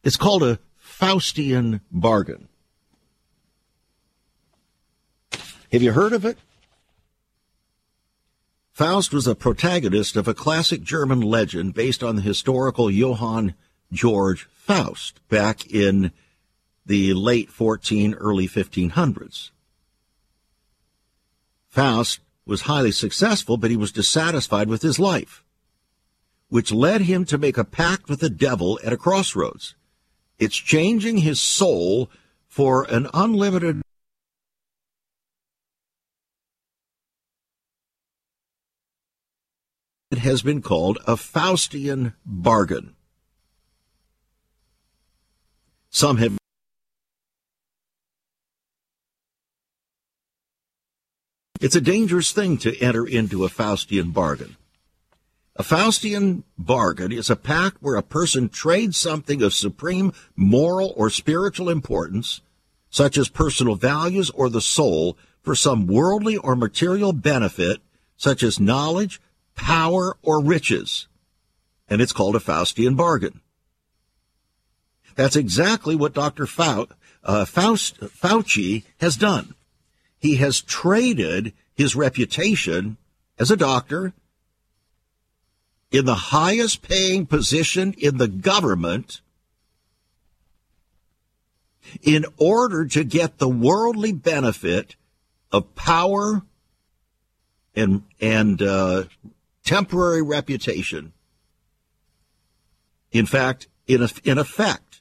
It's 0.04 0.18
called 0.18 0.42
a 0.42 0.58
Faustian 0.82 1.82
bargain. 1.92 2.48
Have 5.72 5.84
you 5.84 5.92
heard 5.92 6.14
of 6.14 6.26
it? 6.26 6.40
Faust 8.72 9.14
was 9.14 9.28
a 9.28 9.36
protagonist 9.36 10.16
of 10.16 10.28
a 10.28 10.34
classic 10.34 10.82
German 10.82 11.22
legend 11.22 11.76
based 11.76 12.02
on 12.02 12.16
the 12.16 12.22
historical 12.24 12.90
Johann 12.90 13.54
George 13.92 14.48
Faust 14.52 15.20
back 15.30 15.70
in 15.70 16.12
the 16.84 17.14
late 17.14 17.52
14, 17.52 18.16
early 18.16 18.48
1500s. 18.48 19.52
Faust 21.78 22.22
was 22.44 22.62
highly 22.62 22.92
successful, 22.92 23.56
but 23.56 23.70
he 23.70 23.78
was 23.78 23.92
dissatisfied 23.92 24.68
with 24.68 24.82
his 24.82 24.98
life, 24.98 25.44
which 26.50 26.72
led 26.72 27.02
him 27.02 27.24
to 27.26 27.38
make 27.38 27.56
a 27.56 27.64
pact 27.64 28.10
with 28.10 28.20
the 28.20 28.32
devil 28.32 28.80
at 28.84 28.94
a 28.94 28.98
crossroads. 28.98 29.76
It's 30.40 30.58
changing 30.58 31.20
his 31.20 31.40
soul 31.40 32.10
for 32.48 32.86
an 32.86 33.08
unlimited 33.14 33.84
it 40.10 40.18
has 40.18 40.42
been 40.42 40.64
called 40.64 40.98
a 41.06 41.16
Faustian 41.16 42.16
bargain. 42.26 42.96
Some 45.92 46.18
have 46.18 46.40
It's 51.68 51.76
a 51.76 51.82
dangerous 51.82 52.32
thing 52.32 52.58
to 52.60 52.82
enter 52.82 53.06
into 53.06 53.44
a 53.44 53.50
Faustian 53.50 54.14
bargain. 54.14 54.56
A 55.58 55.64
Faustian 55.64 56.44
bargain 56.58 57.12
is 57.12 57.30
a 57.30 57.36
pact 57.36 57.82
where 57.82 57.98
a 57.98 58.02
person 58.02 58.48
trades 58.48 58.96
something 58.96 59.42
of 59.42 59.54
supreme 59.54 60.14
moral 60.38 60.94
or 60.96 61.10
spiritual 61.10 61.68
importance, 61.68 62.40
such 62.90 63.18
as 63.18 63.28
personal 63.28 63.76
values 63.76 64.30
or 64.30 64.50
the 64.50 64.62
soul, 64.62 65.18
for 65.42 65.56
some 65.56 65.88
worldly 65.88 66.38
or 66.38 66.56
material 66.56 67.12
benefit, 67.12 67.82
such 68.16 68.44
as 68.44 68.62
knowledge, 68.62 69.20
power, 69.54 70.16
or 70.22 70.42
riches. 70.42 71.10
And 71.90 72.00
it's 72.00 72.14
called 72.14 72.38
a 72.38 72.40
Faustian 72.40 72.96
bargain. 72.96 73.42
That's 75.16 75.36
exactly 75.36 75.98
what 75.98 76.14
Dr. 76.14 76.46
Fau- 76.46 76.88
uh, 77.26 77.44
Faust- 77.44 78.00
Fauci 78.00 78.86
has 79.02 79.18
done. 79.18 79.54
He 80.28 80.36
has 80.36 80.60
traded 80.60 81.54
his 81.74 81.96
reputation 81.96 82.98
as 83.40 83.50
a 83.50 83.56
doctor 83.56 84.12
in 85.90 86.04
the 86.04 86.16
highest 86.16 86.82
paying 86.82 87.26
position 87.26 87.96
in 87.98 88.18
the 88.18 88.28
government 88.28 89.22
in 92.02 92.26
order 92.36 92.86
to 92.88 93.06
get 93.06 93.38
the 93.38 93.48
worldly 93.48 94.12
benefit 94.12 94.98
of 95.50 95.74
power 95.76 96.42
and 97.74 98.04
and 98.20 98.62
uh, 98.62 99.06
temporary 99.64 100.22
reputation. 100.22 101.14
In 103.14 103.26
fact, 103.26 103.70
in 103.88 104.04
a, 104.04 104.10
in 104.26 104.38
effect, 104.38 105.00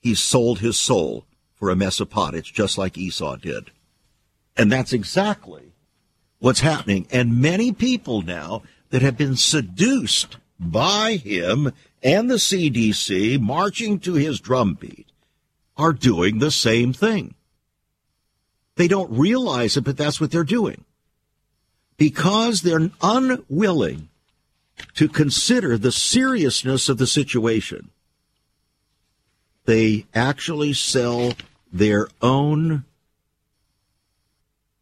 he 0.00 0.14
sold 0.14 0.60
his 0.60 0.78
soul 0.78 1.26
for 1.56 1.68
a 1.68 1.76
mess 1.76 2.00
of 2.00 2.08
pottage, 2.08 2.54
just 2.54 2.78
like 2.78 2.96
Esau 2.96 3.36
did, 3.36 3.70
and 4.60 4.70
that's 4.70 4.92
exactly 4.92 5.72
what's 6.38 6.60
happening. 6.60 7.06
And 7.10 7.40
many 7.40 7.72
people 7.72 8.20
now 8.20 8.62
that 8.90 9.00
have 9.00 9.16
been 9.16 9.36
seduced 9.36 10.36
by 10.58 11.14
him 11.14 11.72
and 12.02 12.30
the 12.30 12.34
CDC 12.34 13.40
marching 13.40 13.98
to 14.00 14.14
his 14.14 14.38
drumbeat 14.38 15.06
are 15.78 15.94
doing 15.94 16.40
the 16.40 16.50
same 16.50 16.92
thing. 16.92 17.34
They 18.76 18.86
don't 18.86 19.10
realize 19.10 19.78
it, 19.78 19.84
but 19.84 19.96
that's 19.96 20.20
what 20.20 20.30
they're 20.30 20.44
doing. 20.44 20.84
Because 21.96 22.60
they're 22.60 22.90
unwilling 23.00 24.10
to 24.92 25.08
consider 25.08 25.78
the 25.78 25.90
seriousness 25.90 26.90
of 26.90 26.98
the 26.98 27.06
situation, 27.06 27.88
they 29.64 30.04
actually 30.12 30.74
sell 30.74 31.32
their 31.72 32.08
own 32.20 32.84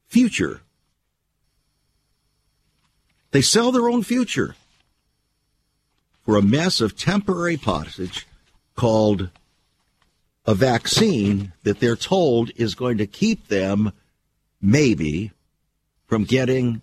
future 0.09 0.63
they 3.31 3.43
sell 3.43 3.73
their 3.73 3.89
own 3.89 4.03
future 4.03 4.55
for 6.25 6.37
a 6.37 6.43
mess 6.43 6.81
of 6.81 6.97
temporary 6.97 7.57
pottage 7.57 8.27
called 8.75 9.31
a 10.47 10.55
vaccine 10.55 11.53
that 11.63 11.79
they're 11.81 11.97
told 11.97 12.51
is 12.57 12.75
going 12.75 12.99
to 12.99 13.07
keep 13.07 13.49
them, 13.49 13.93
maybe, 14.63 15.31
from 16.07 16.25
getting 16.25 16.81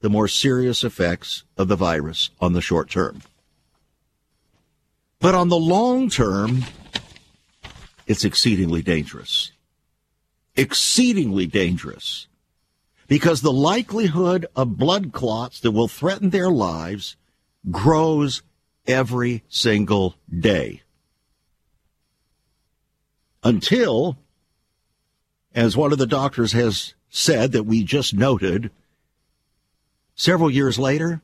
the 0.00 0.08
more 0.08 0.28
serious 0.28 0.82
effects 0.82 1.42
of 1.58 1.68
the 1.68 1.76
virus 1.76 2.30
on 2.40 2.52
the 2.52 2.62
short 2.62 2.88
term. 2.88 3.20
But 5.20 5.34
on 5.34 5.48
the 5.48 5.58
long 5.58 6.08
term, 6.08 6.64
it's 8.06 8.24
exceedingly 8.24 8.82
dangerous. 8.82 9.52
Exceedingly 10.54 11.46
dangerous 11.46 12.28
because 13.08 13.40
the 13.40 13.52
likelihood 13.52 14.46
of 14.56 14.76
blood 14.76 15.12
clots 15.12 15.60
that 15.60 15.70
will 15.70 15.88
threaten 15.88 16.30
their 16.30 16.50
lives 16.50 17.16
grows 17.70 18.42
every 18.86 19.42
single 19.48 20.14
day. 20.38 20.82
Until, 23.42 24.16
as 25.54 25.76
one 25.76 25.92
of 25.92 25.98
the 25.98 26.06
doctors 26.06 26.52
has 26.52 26.94
said 27.08 27.52
that 27.52 27.64
we 27.64 27.84
just 27.84 28.12
noted, 28.12 28.70
several 30.14 30.50
years 30.50 30.78
later, 30.78 31.20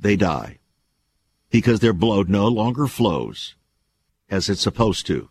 they 0.00 0.16
die 0.16 0.58
because 1.50 1.80
their 1.80 1.92
blood 1.92 2.28
no 2.28 2.48
longer 2.48 2.86
flows 2.86 3.54
as 4.28 4.48
it's 4.48 4.60
supposed 4.60 5.06
to, 5.06 5.28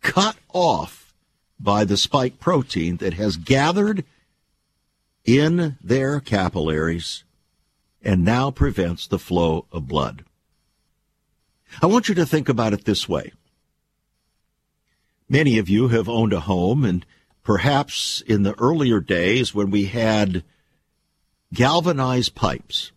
cut 0.00 0.36
off 0.52 1.12
by 1.60 1.84
the 1.84 1.96
spike 1.96 2.38
protein 2.38 2.96
that 2.98 3.14
has 3.14 3.36
gathered 3.36 4.04
in 5.28 5.76
their 5.82 6.20
capillaries 6.20 7.22
and 8.00 8.24
now 8.24 8.50
prevents 8.50 9.06
the 9.06 9.18
flow 9.18 9.66
of 9.70 9.86
blood. 9.86 10.24
I 11.82 11.86
want 11.86 12.08
you 12.08 12.14
to 12.14 12.24
think 12.24 12.48
about 12.48 12.72
it 12.72 12.86
this 12.86 13.06
way. 13.06 13.32
Many 15.28 15.58
of 15.58 15.68
you 15.68 15.88
have 15.88 16.08
owned 16.08 16.32
a 16.32 16.40
home, 16.40 16.82
and 16.82 17.04
perhaps 17.42 18.22
in 18.26 18.42
the 18.42 18.58
earlier 18.58 19.00
days 19.00 19.54
when 19.54 19.70
we 19.70 19.84
had 19.84 20.44
galvanized 21.52 22.34
pipes. 22.34 22.92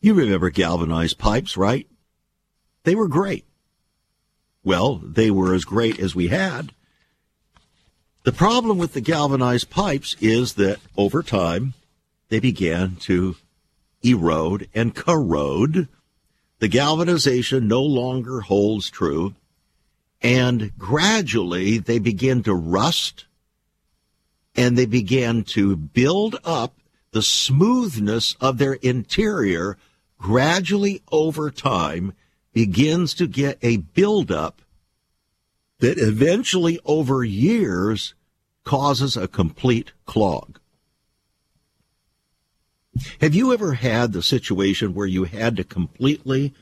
You 0.00 0.14
remember 0.14 0.50
galvanized 0.50 1.18
pipes, 1.18 1.56
right? 1.56 1.86
They 2.82 2.96
were 2.96 3.06
great. 3.06 3.46
Well, 4.64 4.96
they 4.96 5.30
were 5.30 5.54
as 5.54 5.64
great 5.64 6.00
as 6.00 6.16
we 6.16 6.28
had. 6.28 6.72
The 8.22 8.32
problem 8.32 8.76
with 8.76 8.92
the 8.92 9.00
galvanized 9.00 9.70
pipes 9.70 10.14
is 10.20 10.54
that 10.54 10.78
over 10.96 11.22
time, 11.22 11.72
they 12.28 12.38
began 12.38 12.96
to 12.96 13.36
erode 14.02 14.68
and 14.74 14.94
corrode. 14.94 15.88
The 16.58 16.68
galvanization 16.68 17.66
no 17.66 17.82
longer 17.82 18.42
holds 18.42 18.90
true. 18.90 19.34
And 20.20 20.76
gradually 20.76 21.78
they 21.78 21.98
begin 21.98 22.42
to 22.42 22.54
rust 22.54 23.24
and 24.54 24.76
they 24.76 24.84
began 24.84 25.42
to 25.44 25.76
build 25.76 26.36
up 26.44 26.74
the 27.12 27.22
smoothness 27.22 28.36
of 28.40 28.58
their 28.58 28.74
interior 28.74 29.78
gradually 30.18 31.00
over 31.10 31.50
time 31.50 32.12
begins 32.52 33.14
to 33.14 33.26
get 33.26 33.58
a 33.62 33.78
buildup 33.78 34.60
that 35.80 35.98
eventually 35.98 36.78
over 36.84 37.24
years 37.24 38.14
causes 38.64 39.16
a 39.16 39.28
complete 39.28 39.92
clog. 40.06 40.58
Have 43.20 43.34
you 43.34 43.52
ever 43.52 43.74
had 43.74 44.12
the 44.12 44.22
situation 44.22 44.94
where 44.94 45.06
you 45.06 45.24
had 45.24 45.56
to 45.56 45.64
completely 45.64 46.54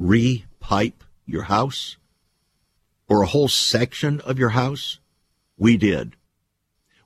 repipe 0.00 1.00
your 1.26 1.44
house 1.44 1.96
or 3.08 3.22
a 3.22 3.26
whole 3.26 3.48
section 3.48 4.20
of 4.22 4.38
your 4.38 4.50
house? 4.50 5.00
We 5.58 5.76
did. 5.76 6.16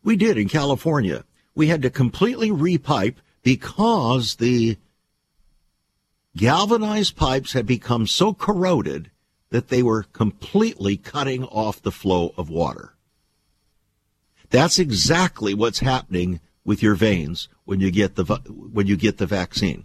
We 0.02 0.16
did 0.16 0.38
in 0.38 0.48
California. 0.48 1.24
We 1.54 1.66
had 1.66 1.82
to 1.82 1.90
completely 1.90 2.50
repipe 2.50 3.16
because 3.42 4.36
the 4.36 4.76
galvanized 6.36 7.16
pipes 7.16 7.52
had 7.52 7.66
become 7.66 8.06
so 8.06 8.32
corroded 8.32 9.09
that 9.50 9.68
they 9.68 9.82
were 9.82 10.04
completely 10.04 10.96
cutting 10.96 11.44
off 11.44 11.82
the 11.82 11.92
flow 11.92 12.32
of 12.36 12.48
water. 12.48 12.94
That's 14.50 14.78
exactly 14.78 15.54
what's 15.54 15.80
happening 15.80 16.40
with 16.64 16.82
your 16.82 16.94
veins 16.94 17.48
when 17.64 17.80
you 17.80 17.90
get 17.90 18.16
the 18.16 18.24
when 18.24 18.86
you 18.86 18.96
get 18.96 19.18
the 19.18 19.26
vaccine. 19.26 19.84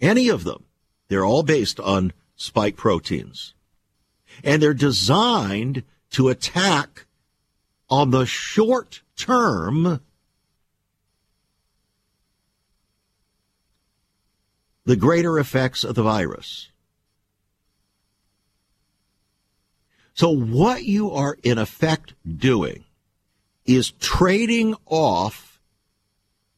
Any 0.00 0.28
of 0.28 0.44
them, 0.44 0.64
they're 1.08 1.24
all 1.24 1.42
based 1.42 1.80
on 1.80 2.12
spike 2.36 2.76
proteins. 2.76 3.54
And 4.42 4.60
they're 4.60 4.74
designed 4.74 5.84
to 6.10 6.28
attack 6.28 7.06
on 7.88 8.10
the 8.10 8.26
short 8.26 9.02
term 9.16 10.00
the 14.84 14.96
greater 14.96 15.38
effects 15.38 15.84
of 15.84 15.94
the 15.94 16.02
virus. 16.02 16.70
So 20.14 20.30
what 20.30 20.84
you 20.84 21.10
are 21.10 21.36
in 21.42 21.58
effect 21.58 22.14
doing 22.24 22.84
is 23.66 23.90
trading 23.90 24.76
off 24.86 25.60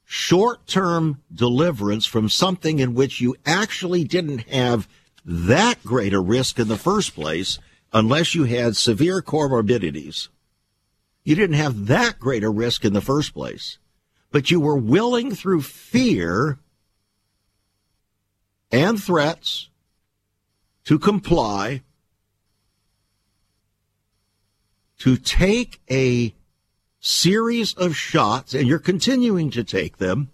short-term 0.05 1.23
deliverance 1.35 2.07
from 2.07 2.29
something 2.29 2.79
in 2.79 2.95
which 2.95 3.21
you 3.21 3.35
actually 3.45 4.05
didn't 4.05 4.49
have 4.51 4.87
that 5.25 5.83
great 5.83 6.13
a 6.13 6.21
risk 6.21 6.59
in 6.59 6.69
the 6.69 6.77
first 6.77 7.15
place 7.15 7.59
unless 7.93 8.35
you 8.35 8.45
had 8.45 8.77
severe 8.77 9.23
comorbidities. 9.23 10.29
You 11.25 11.35
didn't 11.35 11.57
have 11.57 11.87
that 11.87 12.21
great 12.21 12.45
a 12.45 12.51
risk 12.51 12.85
in 12.85 12.93
the 12.93 13.01
first 13.01 13.33
place, 13.35 13.79
but 14.31 14.51
you 14.51 14.61
were 14.61 14.77
willing 14.77 15.35
through 15.35 15.63
fear 15.63 16.59
and 18.71 19.03
threats 19.03 19.71
to 20.85 20.99
comply 20.99 21.83
to 24.99 25.17
take 25.17 25.81
a 25.91 26.35
series 27.01 27.75
of 27.75 27.97
shots, 27.97 28.55
and 28.55 28.67
you're 28.67 28.79
continuing 28.79 29.51
to 29.51 29.63
take 29.63 29.99
them, 29.99 30.31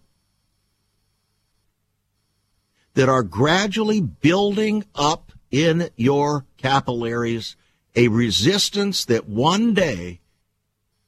that 2.94 3.09
are 3.09 3.22
gradually 3.22 4.01
building 4.01 4.85
up 4.94 5.33
in 5.51 5.88
your 5.96 6.44
capillaries 6.57 7.57
a 7.94 8.09
resistance 8.09 9.05
that 9.05 9.29
one 9.29 9.75
day 9.75 10.20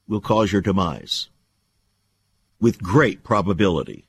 will 0.07 0.21
cause 0.21 0.51
your 0.51 0.61
demise 0.61 1.29
with 2.59 2.81
great 2.81 3.23
probability. 3.23 4.05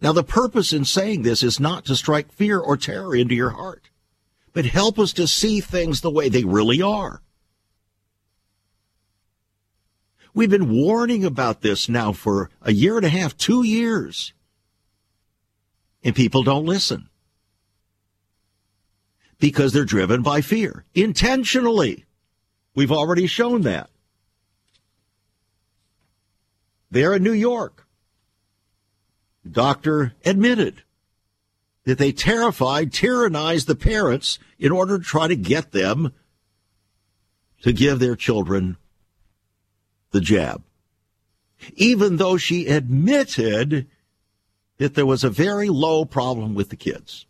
Now, 0.00 0.12
the 0.12 0.24
purpose 0.24 0.72
in 0.72 0.84
saying 0.84 1.22
this 1.22 1.42
is 1.42 1.60
not 1.60 1.84
to 1.84 1.96
strike 1.96 2.32
fear 2.32 2.58
or 2.58 2.76
terror 2.76 3.14
into 3.14 3.34
your 3.34 3.50
heart, 3.50 3.90
but 4.52 4.64
help 4.64 4.98
us 4.98 5.12
to 5.14 5.28
see 5.28 5.60
things 5.60 6.00
the 6.00 6.10
way 6.10 6.28
they 6.28 6.44
really 6.44 6.82
are. 6.82 7.22
We've 10.34 10.50
been 10.50 10.70
warning 10.70 11.24
about 11.24 11.60
this 11.60 11.88
now 11.88 12.12
for 12.12 12.50
a 12.62 12.72
year 12.72 12.96
and 12.96 13.04
a 13.04 13.10
half, 13.10 13.36
two 13.36 13.62
years. 13.62 14.32
And 16.02 16.16
people 16.16 16.42
don't 16.42 16.64
listen. 16.64 17.08
Because 19.38 19.72
they're 19.72 19.84
driven 19.84 20.22
by 20.22 20.40
fear. 20.40 20.84
Intentionally. 20.94 22.06
We've 22.74 22.92
already 22.92 23.26
shown 23.26 23.62
that. 23.62 23.90
There 26.90 27.14
in 27.14 27.22
New 27.22 27.32
York, 27.32 27.86
the 29.44 29.50
doctor 29.50 30.14
admitted 30.24 30.82
that 31.84 31.98
they 31.98 32.12
terrified, 32.12 32.92
tyrannized 32.92 33.66
the 33.66 33.74
parents 33.74 34.38
in 34.58 34.72
order 34.72 34.98
to 34.98 35.04
try 35.04 35.26
to 35.26 35.36
get 35.36 35.72
them 35.72 36.12
to 37.62 37.72
give 37.72 37.98
their 37.98 38.16
children 38.16 38.76
the 40.12 40.20
jab. 40.20 40.62
Even 41.74 42.16
though 42.16 42.36
she 42.36 42.66
admitted 42.66 43.86
that 44.78 44.94
there 44.94 45.06
was 45.06 45.24
a 45.24 45.30
very 45.30 45.68
low 45.68 46.04
problem 46.04 46.54
with 46.54 46.70
the 46.70 46.76
kids. 46.76 47.26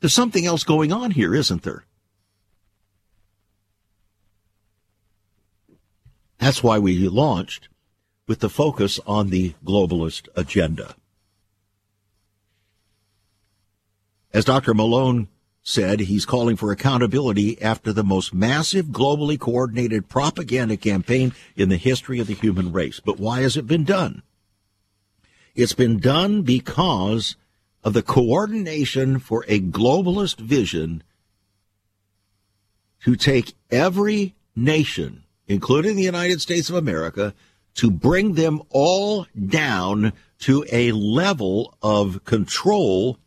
There's 0.00 0.14
something 0.14 0.46
else 0.46 0.64
going 0.64 0.92
on 0.92 1.12
here, 1.12 1.34
isn't 1.34 1.62
there? 1.62 1.84
That's 6.38 6.62
why 6.62 6.80
we 6.80 7.08
launched 7.08 7.68
with 8.26 8.40
the 8.40 8.48
focus 8.48 8.98
on 9.06 9.30
the 9.30 9.54
globalist 9.64 10.28
agenda. 10.34 10.96
As 14.34 14.44
Dr. 14.44 14.74
Malone 14.74 15.28
said 15.62 16.00
he's 16.00 16.26
calling 16.26 16.56
for 16.56 16.72
accountability 16.72 17.60
after 17.62 17.92
the 17.92 18.02
most 18.02 18.34
massive 18.34 18.86
globally 18.86 19.38
coordinated 19.38 20.08
propaganda 20.08 20.76
campaign 20.76 21.32
in 21.56 21.68
the 21.68 21.76
history 21.76 22.18
of 22.18 22.26
the 22.26 22.34
human 22.34 22.72
race. 22.72 23.00
But 23.00 23.20
why 23.20 23.42
has 23.42 23.56
it 23.56 23.66
been 23.66 23.84
done? 23.84 24.22
It's 25.54 25.74
been 25.74 25.98
done 25.98 26.42
because 26.42 27.36
of 27.84 27.92
the 27.92 28.02
coordination 28.02 29.18
for 29.18 29.44
a 29.46 29.60
globalist 29.60 30.40
vision 30.40 31.02
to 33.04 33.16
take 33.16 33.54
every 33.70 34.34
nation, 34.56 35.24
including 35.46 35.96
the 35.96 36.02
United 36.02 36.40
States 36.40 36.70
of 36.70 36.76
America, 36.76 37.34
to 37.74 37.90
bring 37.90 38.34
them 38.34 38.62
all 38.70 39.26
down 39.48 40.12
to 40.40 40.64
a 40.72 40.92
level 40.92 41.76
of 41.82 42.24
control 42.24 43.18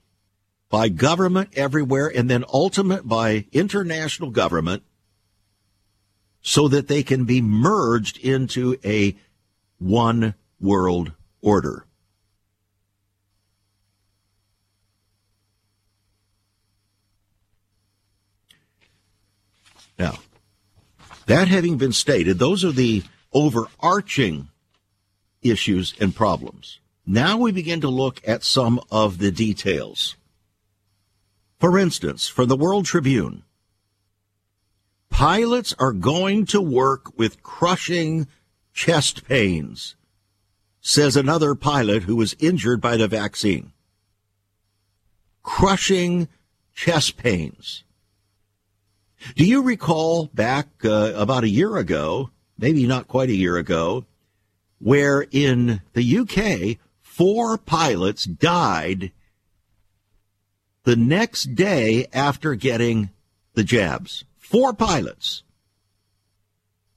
by 0.75 0.89
government 0.89 1.47
everywhere 1.55 2.11
and 2.13 2.29
then 2.29 2.43
ultimate 2.51 3.07
by 3.07 3.45
international 3.53 4.29
government 4.29 4.83
so 6.41 6.67
that 6.67 6.89
they 6.89 7.01
can 7.01 7.23
be 7.23 7.41
merged 7.41 8.17
into 8.17 8.77
a 8.83 9.15
one 9.79 10.33
world 10.59 11.13
order. 11.41 11.85
Now, 19.97 20.19
that 21.25 21.47
having 21.47 21.77
been 21.77 21.93
stated, 21.93 22.37
those 22.37 22.65
are 22.65 22.73
the 22.73 23.01
overarching 23.31 24.49
issues 25.41 25.93
and 26.01 26.13
problems. 26.13 26.79
Now 27.05 27.37
we 27.37 27.53
begin 27.53 27.79
to 27.79 27.87
look 27.87 28.19
at 28.27 28.43
some 28.43 28.81
of 28.91 29.19
the 29.19 29.31
details. 29.31 30.17
For 31.59 31.79
instance, 31.79 32.27
from 32.27 32.47
the 32.49 32.57
World 32.57 32.85
Tribune, 32.85 33.43
pilots 35.09 35.73
are 35.79 35.93
going 35.93 36.45
to 36.47 36.61
work 36.61 37.17
with 37.17 37.41
crushing 37.41 38.27
chest 38.73 39.25
pains, 39.25 39.95
says 40.81 41.15
another 41.15 41.55
pilot 41.55 42.03
who 42.03 42.15
was 42.15 42.35
injured 42.39 42.81
by 42.81 42.97
the 42.97 43.07
vaccine. 43.07 43.71
Crushing 45.41 46.27
chest 46.73 47.15
pains. 47.17 47.83
Do 49.35 49.45
you 49.45 49.61
recall 49.61 50.27
back 50.33 50.67
uh, 50.83 51.13
about 51.15 51.45
a 51.45 51.49
year 51.49 51.77
ago, 51.77 52.29
maybe 52.57 52.85
not 52.85 53.07
quite 53.07 53.29
a 53.29 53.35
year 53.35 53.57
ago, 53.57 54.05
where 54.79 55.25
in 55.31 55.81
the 55.93 56.17
UK, 56.19 56.77
four 57.01 57.57
pilots 57.57 58.25
died 58.25 59.11
the 60.85 60.95
next 60.95 61.55
day 61.55 62.07
after 62.13 62.55
getting 62.55 63.09
the 63.53 63.63
jabs? 63.63 64.23
Four 64.37 64.73
pilots. 64.73 65.43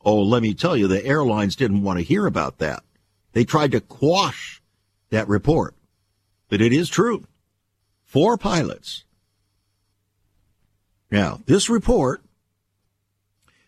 Oh, 0.05 0.23
let 0.23 0.43
me 0.43 0.55
tell 0.55 0.77
you, 0.77 0.87
the 0.87 1.05
airlines 1.05 1.57
didn't 1.57 1.83
want 1.83 1.99
to 1.99 2.05
hear 2.05 2.27
about 2.27 2.59
that. 2.59 2.85
They 3.33 3.45
tried 3.45 3.73
to 3.73 3.81
quash 3.81 4.63
that 5.11 5.29
report. 5.29 5.75
But 6.49 6.63
it 6.63 6.73
is 6.73 6.89
true. 6.89 7.25
Four 8.05 8.39
pilots 8.39 9.05
now, 11.11 11.41
this 11.47 11.71
report 11.71 12.23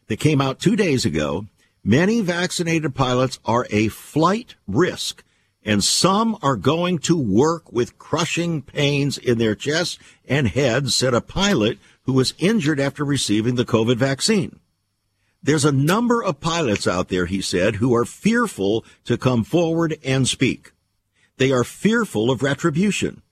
that 0.08 0.20
came 0.20 0.40
out 0.40 0.60
two 0.60 0.76
days 0.76 1.04
ago, 1.04 1.46
many 1.82 2.20
vaccinated 2.20 2.94
pilots 2.94 3.38
are 3.44 3.66
a 3.70 3.88
flight 3.88 4.56
risk, 4.66 5.24
and 5.64 5.84
some 5.84 6.38
are 6.42 6.56
going 6.56 6.98
to 6.98 7.16
work 7.16 7.70
with 7.72 7.98
crushing 7.98 8.62
pains 8.62 9.18
in 9.18 9.38
their 9.38 9.54
chests 9.54 9.98
and 10.26 10.48
heads, 10.48 10.94
said 10.94 11.14
a 11.14 11.20
pilot 11.20 11.78
who 12.04 12.12
was 12.12 12.34
injured 12.38 12.80
after 12.80 13.04
receiving 13.04 13.56
the 13.56 13.64
COVID 13.64 13.96
vaccine. 13.96 14.58
There's 15.42 15.64
a 15.64 15.72
number 15.72 16.22
of 16.22 16.40
pilots 16.40 16.86
out 16.86 17.08
there, 17.08 17.26
he 17.26 17.40
said, 17.40 17.76
who 17.76 17.94
are 17.94 18.04
fearful 18.04 18.84
to 19.04 19.16
come 19.16 19.44
forward 19.44 19.98
and 20.04 20.28
speak. 20.28 20.72
They 21.38 21.50
are 21.52 21.64
fearful 21.64 22.30
of 22.30 22.42
retribution. 22.42 23.22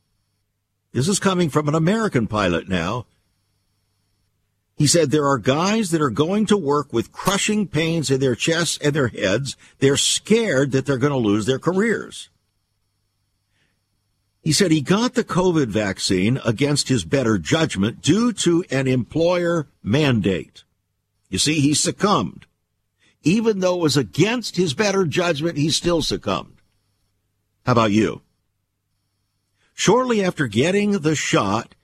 This 0.93 1.09
is 1.09 1.19
coming 1.19 1.51
from 1.51 1.69
an 1.69 1.75
American 1.75 2.27
pilot 2.27 2.69
now 2.69 3.07
he 4.79 4.87
said 4.87 5.11
there 5.11 5.27
are 5.27 5.39
guys 5.39 5.91
that 5.91 6.01
are 6.01 6.09
going 6.09 6.47
to 6.47 6.57
work 6.57 6.93
with 6.93 7.11
crushing 7.11 7.67
pains 7.67 8.13
in 8.13 8.21
their 8.21 8.37
chests 8.37 8.79
and 8.79 8.95
their 8.95 9.09
heads. 9.09 9.57
They're 9.81 9.97
scared 9.97 10.71
that 10.71 10.87
they're 10.87 10.99
going 10.99 11.13
to 11.13 11.19
lose 11.19 11.47
their 11.47 11.59
careers. 11.59 12.31
He 14.41 14.53
said 14.53 14.71
he 14.71 14.81
got 14.81 15.15
the 15.15 15.25
COVID 15.25 15.67
vaccine 15.67 16.41
against 16.45 16.89
his 16.89 17.05
better 17.05 17.39
judgment 17.39 18.01
due 18.01 18.33
to 18.35 18.65
an 18.71 18.87
employer 18.87 19.67
mandate. 19.83 20.63
You 21.29 21.39
see, 21.39 21.59
he 21.59 21.75
succumbed. 21.75 22.47
Even 23.25 23.59
though 23.59 23.75
it 23.75 23.83
was 23.83 23.97
against 23.97 24.57
his 24.57 24.75
better 24.75 25.05
judgment, 25.05 25.59
he 25.59 25.71
still 25.71 26.03
succumbed. 26.03 26.63
How 27.67 27.73
about 27.73 27.91
you? 27.91 28.23
Shortly 29.75 30.25
after 30.25 30.47
getting 30.47 30.93
the 30.93 31.17
shot, 31.17 31.75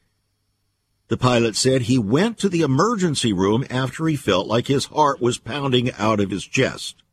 the 1.14 1.18
pilot 1.18 1.54
said 1.54 1.82
he 1.82 1.96
went 1.96 2.38
to 2.38 2.48
the 2.48 2.62
emergency 2.62 3.32
room 3.32 3.64
after 3.70 4.08
he 4.08 4.16
felt 4.16 4.48
like 4.48 4.66
his 4.66 4.86
heart 4.86 5.20
was 5.20 5.38
pounding 5.38 5.92
out 5.92 6.18
of 6.18 6.28
his 6.28 6.44
chest. 6.44 7.04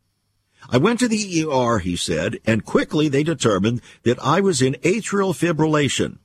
I 0.72 0.80
went 0.80 1.00
to 1.02 1.08
the 1.08 1.46
ER, 1.46 1.78
he 1.78 1.96
said, 1.96 2.40
and 2.44 2.66
quickly 2.66 3.10
they 3.10 3.22
determined 3.22 3.80
that 4.02 4.18
I 4.18 4.42
was 4.42 4.60
in 4.60 4.74
atrial 4.82 5.36
fibrillation. 5.36 6.18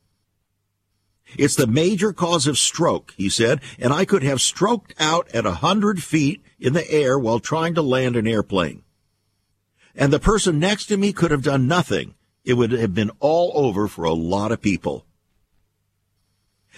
It's 1.36 1.54
the 1.54 1.66
major 1.66 2.14
cause 2.14 2.46
of 2.46 2.56
stroke, 2.56 3.12
he 3.18 3.28
said, 3.28 3.60
and 3.78 3.92
I 3.92 4.06
could 4.06 4.22
have 4.22 4.40
stroked 4.40 4.94
out 4.98 5.28
at 5.34 5.44
a 5.44 5.60
hundred 5.60 6.02
feet 6.02 6.42
in 6.58 6.72
the 6.72 6.90
air 6.90 7.18
while 7.18 7.40
trying 7.40 7.74
to 7.74 7.82
land 7.82 8.16
an 8.16 8.26
airplane. 8.26 8.84
And 9.94 10.10
the 10.10 10.18
person 10.18 10.58
next 10.58 10.86
to 10.86 10.96
me 10.96 11.12
could 11.12 11.30
have 11.30 11.42
done 11.42 11.68
nothing. 11.68 12.14
It 12.42 12.54
would 12.54 12.72
have 12.72 12.94
been 12.94 13.10
all 13.20 13.52
over 13.54 13.86
for 13.86 14.04
a 14.04 14.14
lot 14.14 14.50
of 14.50 14.62
people. 14.62 15.05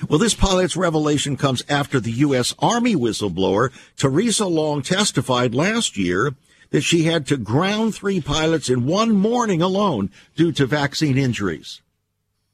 Well, 0.07 0.19
this 0.19 0.35
pilot's 0.35 0.77
revelation 0.77 1.37
comes 1.37 1.65
after 1.69 1.99
the 1.99 2.13
U.S. 2.13 2.55
Army 2.61 2.95
whistleblower 2.95 3.73
Theresa 3.97 4.47
Long 4.47 4.83
testified 4.83 5.55
last 5.55 5.97
year 5.97 6.35
that 6.71 6.83
she 6.83 7.05
had 7.05 7.27
to 7.27 7.37
ground 7.37 7.95
three 7.95 8.21
pilots 8.21 8.69
in 8.69 8.87
one 8.87 9.13
morning 9.13 9.63
alone 9.63 10.11
due 10.37 10.53
to 10.53 10.67
vaccine 10.67 11.19
injuries. 11.19 11.81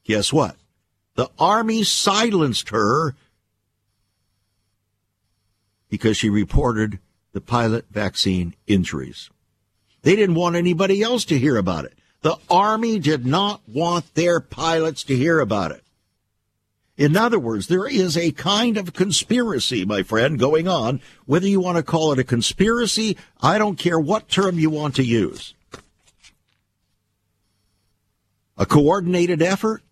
Guess 0.04 0.32
what? 0.32 0.56
The 1.16 1.30
Army 1.38 1.84
silenced 1.84 2.70
her 2.70 3.14
because 5.88 6.16
she 6.16 6.30
reported 6.30 6.98
the 7.32 7.40
pilot 7.40 7.84
vaccine 7.90 8.54
injuries. 8.66 9.30
They 10.02 10.16
didn't 10.16 10.34
want 10.34 10.56
anybody 10.56 11.02
else 11.02 11.24
to 11.26 11.38
hear 11.38 11.56
about 11.56 11.84
it. 11.84 11.94
The 12.22 12.36
Army 12.48 12.98
did 12.98 13.26
not 13.26 13.60
want 13.68 14.14
their 14.14 14.40
pilots 14.40 15.04
to 15.04 15.16
hear 15.16 15.40
about 15.40 15.72
it. 15.72 15.82
In 16.96 17.16
other 17.16 17.40
words, 17.40 17.66
there 17.66 17.86
is 17.86 18.16
a 18.16 18.30
kind 18.30 18.76
of 18.76 18.92
conspiracy, 18.92 19.84
my 19.84 20.04
friend, 20.04 20.38
going 20.38 20.68
on. 20.68 21.00
Whether 21.26 21.48
you 21.48 21.60
want 21.60 21.76
to 21.76 21.82
call 21.82 22.12
it 22.12 22.20
a 22.20 22.24
conspiracy, 22.24 23.16
I 23.40 23.58
don't 23.58 23.78
care 23.78 23.98
what 23.98 24.28
term 24.28 24.58
you 24.58 24.70
want 24.70 24.94
to 24.96 25.04
use. 25.04 25.54
A 28.56 28.64
coordinated 28.64 29.42
effort? 29.42 29.82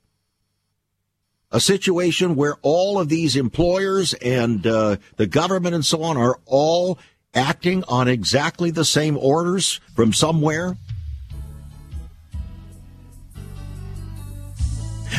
A 1.50 1.58
situation 1.58 2.36
where 2.36 2.56
all 2.62 3.00
of 3.00 3.08
these 3.08 3.34
employers 3.34 4.14
and 4.14 4.64
uh, 4.64 4.96
the 5.16 5.26
government 5.26 5.74
and 5.74 5.84
so 5.84 6.02
on 6.04 6.16
are 6.16 6.38
all 6.46 6.98
acting 7.34 7.82
on 7.88 8.06
exactly 8.06 8.70
the 8.70 8.84
same 8.84 9.18
orders 9.18 9.80
from 9.96 10.12
somewhere? 10.12 10.76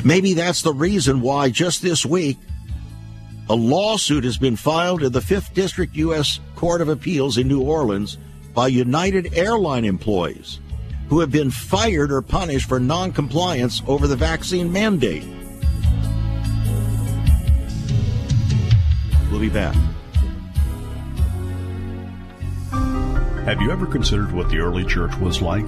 Maybe 0.04 0.34
that's 0.34 0.62
the 0.62 0.74
reason 0.74 1.22
why 1.22 1.50
just 1.50 1.82
this 1.82 2.06
week 2.06 2.38
a 3.50 3.56
lawsuit 3.56 4.24
has 4.24 4.38
been 4.38 4.56
filed 4.56 5.04
in 5.04 5.12
the 5.12 5.20
5th 5.20 5.54
District 5.54 5.96
U.S. 5.96 6.40
Court 6.56 6.82
of 6.82 6.90
Appeals 6.90 7.38
in 7.38 7.48
New 7.48 7.62
Orleans 7.62 8.18
by 8.54 8.68
United 8.68 9.34
Airline 9.34 9.86
employees 9.86 10.60
who 11.10 11.20
have 11.20 11.32
been 11.32 11.52
fired 11.52 12.12
or 12.12 12.22
punished 12.22 12.68
for 12.68 12.80
noncompliance 12.80 13.82
over 13.88 14.08
the 14.08 14.16
vaccine 14.16 14.72
mandate. 14.72 15.26
We'll 19.30 19.42
be 19.42 19.50
back. 19.50 19.76
Have 23.46 23.62
you 23.62 23.72
ever 23.72 23.86
considered 23.86 24.32
what 24.32 24.50
the 24.50 24.60
early 24.60 24.86
church 24.86 25.16
was 25.18 25.42
like? 25.42 25.68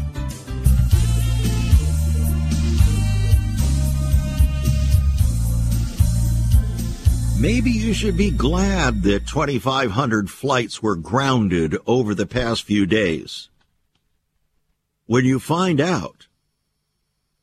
Maybe 7.41 7.71
you 7.71 7.95
should 7.95 8.17
be 8.17 8.29
glad 8.29 9.01
that 9.01 9.25
2,500 9.25 10.29
flights 10.29 10.83
were 10.83 10.95
grounded 10.95 11.75
over 11.87 12.13
the 12.13 12.27
past 12.27 12.61
few 12.61 12.85
days 12.85 13.49
when 15.07 15.25
you 15.25 15.39
find 15.39 15.81
out 15.81 16.27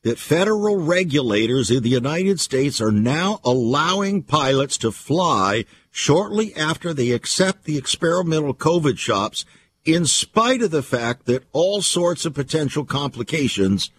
that 0.03 0.21
federal 0.21 0.77
regulators 0.77 1.69
in 1.69 1.83
the 1.83 1.89
United 1.89 2.39
States 2.39 2.81
are 2.81 2.93
now 2.93 3.41
allowing 3.43 4.23
pilots 4.23 4.79
to 4.79 4.93
fly 4.93 5.65
shortly 5.91 6.55
after 6.55 6.95
they 6.95 7.11
accept 7.11 7.65
the 7.65 7.77
experimental 7.77 8.55
COVID 8.55 8.99
shops, 8.99 9.45
in 9.85 10.07
spite 10.07 10.63
of 10.63 10.71
the 10.71 10.85
fact 10.85 11.27
that 11.27 11.43
all 11.51 11.83
sorts 11.83 12.25
of 12.25 12.35
potential 12.35 12.85
complications 12.85 13.91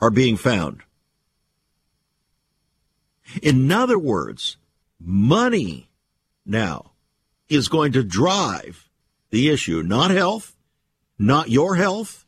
are 0.00 0.10
being 0.10 0.36
found. 0.36 0.82
In 3.42 3.72
other 3.72 3.98
words, 3.98 4.56
money 5.04 5.88
now 6.44 6.92
is 7.48 7.68
going 7.68 7.92
to 7.92 8.02
drive 8.02 8.88
the 9.30 9.48
issue, 9.48 9.82
not 9.82 10.10
health, 10.10 10.54
not 11.18 11.50
your 11.50 11.76
health, 11.76 12.26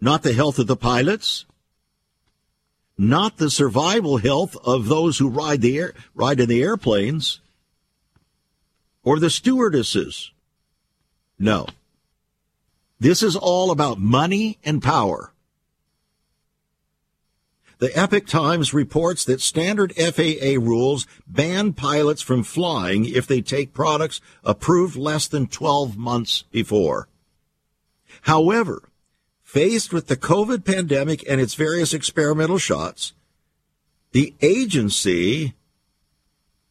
not 0.00 0.22
the 0.22 0.32
health 0.32 0.58
of 0.58 0.66
the 0.66 0.76
pilots, 0.76 1.44
not 2.98 3.36
the 3.36 3.50
survival 3.50 4.18
health 4.18 4.56
of 4.64 4.86
those 4.86 5.18
who 5.18 5.28
ride 5.28 5.60
the 5.60 5.78
air, 5.78 5.94
ride 6.14 6.40
in 6.40 6.48
the 6.48 6.62
airplanes 6.62 7.40
or 9.02 9.18
the 9.18 9.30
stewardesses. 9.30 10.30
No. 11.38 11.66
This 13.00 13.22
is 13.22 13.34
all 13.34 13.70
about 13.70 13.98
money 13.98 14.58
and 14.64 14.82
power. 14.82 15.32
The 17.82 17.98
Epoch 17.98 18.28
Times 18.28 18.72
reports 18.72 19.24
that 19.24 19.40
standard 19.40 19.92
FAA 19.96 20.54
rules 20.56 21.04
ban 21.26 21.72
pilots 21.72 22.22
from 22.22 22.44
flying 22.44 23.06
if 23.06 23.26
they 23.26 23.40
take 23.40 23.74
products 23.74 24.20
approved 24.44 24.94
less 24.94 25.26
than 25.26 25.48
12 25.48 25.96
months 25.96 26.42
before. 26.52 27.08
However, 28.20 28.88
faced 29.42 29.92
with 29.92 30.06
the 30.06 30.16
COVID 30.16 30.64
pandemic 30.64 31.28
and 31.28 31.40
its 31.40 31.56
various 31.56 31.92
experimental 31.92 32.58
shots, 32.58 33.14
the 34.12 34.32
agency, 34.40 35.54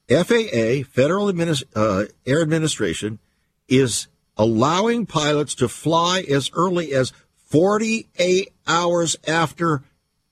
FAA, 0.08 0.84
Federal 0.90 1.30
Administ- 1.30 1.66
uh, 1.76 2.06
Air 2.26 2.42
Administration, 2.42 3.20
is 3.68 4.08
allowing 4.38 5.06
pilots 5.06 5.56
to 5.56 5.68
fly 5.68 6.22
as 6.22 6.50
early 6.54 6.94
as 6.94 7.12
48 7.50 8.54
hours 8.66 9.18
after 9.28 9.84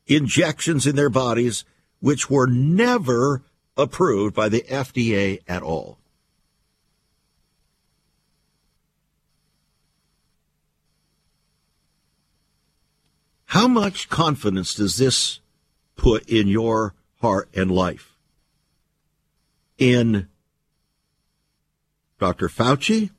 injections 0.09 0.87
in 0.87 0.95
their 0.95 1.09
bodies, 1.09 1.63
which 2.01 2.29
were 2.29 2.47
never 2.47 3.43
approved 3.77 4.35
by 4.35 4.49
the 4.49 4.61
FDA 4.63 5.39
at 5.47 5.61
all. 5.61 5.99
How 13.45 13.67
much 13.67 14.09
confidence 14.09 14.75
does 14.75 14.97
this 14.97 15.39
put 15.95 16.27
in 16.29 16.47
your 16.47 16.93
heart 17.21 17.49
and 17.53 17.71
life? 17.71 18.15
In 19.77 20.27
Dr. 22.19 22.49
Fauci, 22.49 23.11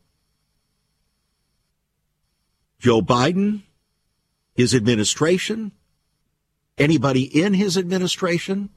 Joe 2.78 3.00
Biden, 3.00 3.62
his 4.54 4.74
administration, 4.74 5.72
anybody 6.80 7.22
in 7.22 7.54
his 7.54 7.76
administration, 7.76 8.70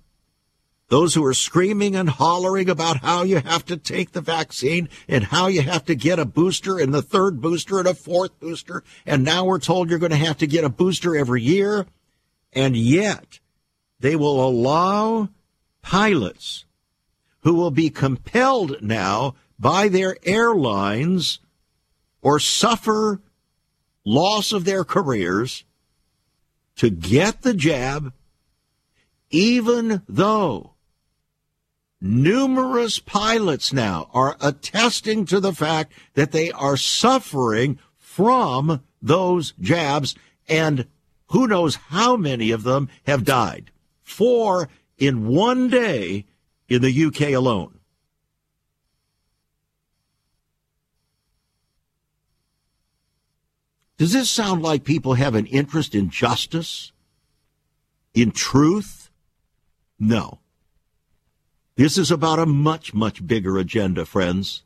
those 0.89 1.15
who 1.15 1.25
are 1.25 1.33
screaming 1.33 1.95
and 1.95 2.09
hollering 2.09 2.69
about 2.69 2.97
how 2.97 3.23
you 3.23 3.37
have 3.37 3.65
to 3.65 3.77
take 3.77 4.11
the 4.11 4.21
vaccine 4.21 4.89
and 5.07 5.23
how 5.23 5.47
you 5.47 5.61
have 5.61 5.85
to 5.85 5.95
get 5.95 6.19
a 6.19 6.25
booster 6.25 6.77
and 6.77 6.93
the 6.93 7.01
third 7.01 7.41
booster 7.41 7.79
and 7.79 7.87
a 7.87 7.95
fourth 7.95 8.37
booster. 8.39 8.83
And 9.05 9.23
now 9.23 9.45
we're 9.45 9.59
told 9.59 9.89
you're 9.89 9.97
going 9.97 10.11
to 10.11 10.17
have 10.17 10.37
to 10.37 10.47
get 10.47 10.63
a 10.63 10.69
booster 10.69 11.15
every 11.15 11.41
year. 11.41 11.87
And 12.51 12.75
yet 12.75 13.39
they 13.99 14.15
will 14.15 14.45
allow 14.45 15.29
pilots 15.81 16.65
who 17.41 17.55
will 17.55 17.71
be 17.71 17.89
compelled 17.89 18.81
now 18.81 19.35
by 19.57 19.87
their 19.87 20.17
airlines 20.23 21.39
or 22.21 22.39
suffer 22.39 23.21
loss 24.05 24.51
of 24.51 24.65
their 24.65 24.83
careers 24.83 25.63
to 26.77 26.89
get 26.89 27.41
the 27.41 27.53
jab, 27.53 28.13
even 29.29 30.01
though 30.07 30.73
numerous 32.01 32.99
pilots 32.99 33.71
now 33.71 34.09
are 34.13 34.35
attesting 34.41 35.25
to 35.25 35.39
the 35.39 35.53
fact 35.53 35.93
that 36.15 36.31
they 36.31 36.51
are 36.51 36.77
suffering 36.77 37.79
from 37.97 38.83
those 39.01 39.53
jabs, 39.59 40.15
and 40.47 40.85
who 41.27 41.47
knows 41.47 41.75
how 41.75 42.15
many 42.15 42.51
of 42.51 42.63
them 42.63 42.89
have 43.05 43.23
died. 43.23 43.71
Four 44.01 44.69
in 44.97 45.27
one 45.27 45.69
day 45.69 46.25
in 46.67 46.81
the 46.81 47.05
UK 47.05 47.33
alone. 47.33 47.79
Does 54.03 54.11
this 54.11 54.29
sound 54.29 54.61
like 54.61 54.83
people 54.83 55.13
have 55.13 55.33
an 55.33 55.45
interest 55.45 55.95
in 55.95 56.09
justice? 56.09 56.91
In 58.13 58.31
truth? 58.31 59.09
No. 59.97 60.39
This 61.77 61.97
is 61.97 62.11
about 62.11 62.37
a 62.37 62.45
much, 62.45 62.93
much 62.93 63.25
bigger 63.25 63.57
agenda, 63.57 64.05
friends. 64.05 64.63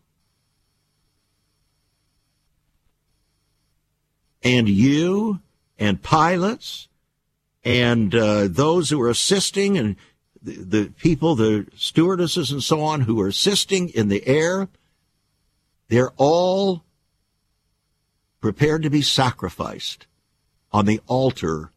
And 4.42 4.68
you 4.68 5.40
and 5.78 6.02
pilots 6.02 6.88
and 7.64 8.16
uh, 8.16 8.48
those 8.48 8.90
who 8.90 9.00
are 9.00 9.10
assisting 9.10 9.78
and 9.78 9.98
the, 10.42 10.54
the 10.54 10.94
people, 11.00 11.36
the 11.36 11.68
stewardesses 11.76 12.52
and 12.52 12.64
so 12.64 12.82
on 12.82 13.02
who 13.02 13.22
are 13.22 13.28
assisting 13.28 13.90
in 13.90 14.08
the 14.08 14.26
air, 14.26 14.68
they're 15.90 16.14
all 16.18 16.87
prepared 18.42 18.84
to 18.84 18.90
be 18.90 19.02
sacrificed 19.02 20.08
on 20.72 20.86
the 20.86 21.00
altar 21.08 21.72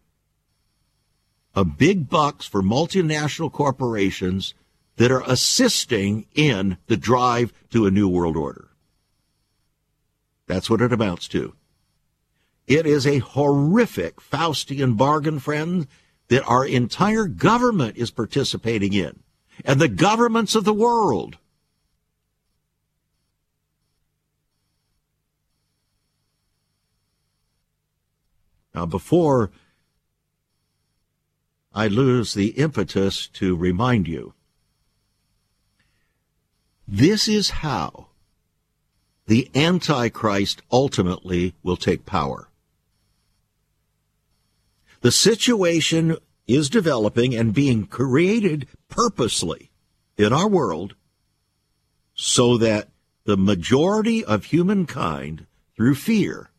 of 1.54 1.78
big 1.78 2.08
bucks 2.08 2.46
for 2.46 2.62
multinational 2.62 3.50
corporations 3.50 4.54
that 4.96 5.10
are 5.10 5.22
assisting 5.26 6.26
in 6.34 6.76
the 6.86 6.96
drive 6.96 7.52
to 7.70 7.86
a 7.86 7.90
new 7.90 8.08
world 8.08 8.36
order. 8.36 8.68
That's 10.46 10.68
what 10.68 10.82
it 10.82 10.92
amounts 10.92 11.28
to. 11.28 11.54
It 12.66 12.86
is 12.86 13.06
a 13.06 13.18
horrific 13.18 14.20
Faustian 14.20 14.96
bargain, 14.96 15.38
friend, 15.38 15.86
that 16.28 16.44
our 16.44 16.64
entire 16.64 17.26
government 17.26 17.96
is 17.96 18.10
participating 18.10 18.92
in, 18.92 19.20
and 19.64 19.80
the 19.80 19.88
governments 19.88 20.54
of 20.54 20.64
the 20.64 20.74
world. 20.74 21.38
Now, 28.74 28.86
before 28.86 29.50
I 31.72 31.88
lose 31.88 32.34
the 32.34 32.48
impetus 32.48 33.26
to 33.34 33.56
remind 33.56 34.08
you, 34.08 34.34
this 36.86 37.28
is 37.28 37.50
how 37.50 38.08
the 39.26 39.48
Antichrist 39.54 40.62
ultimately 40.72 41.54
will 41.62 41.76
take 41.76 42.04
power. 42.04 42.48
The 45.02 45.12
situation 45.12 46.16
is 46.46 46.68
developing 46.68 47.34
and 47.34 47.54
being 47.54 47.86
created 47.86 48.66
purposely 48.88 49.70
in 50.18 50.32
our 50.32 50.48
world 50.48 50.94
so 52.14 52.58
that 52.58 52.88
the 53.24 53.36
majority 53.36 54.24
of 54.24 54.46
humankind, 54.46 55.46
through 55.76 55.94
fear, 55.94 56.49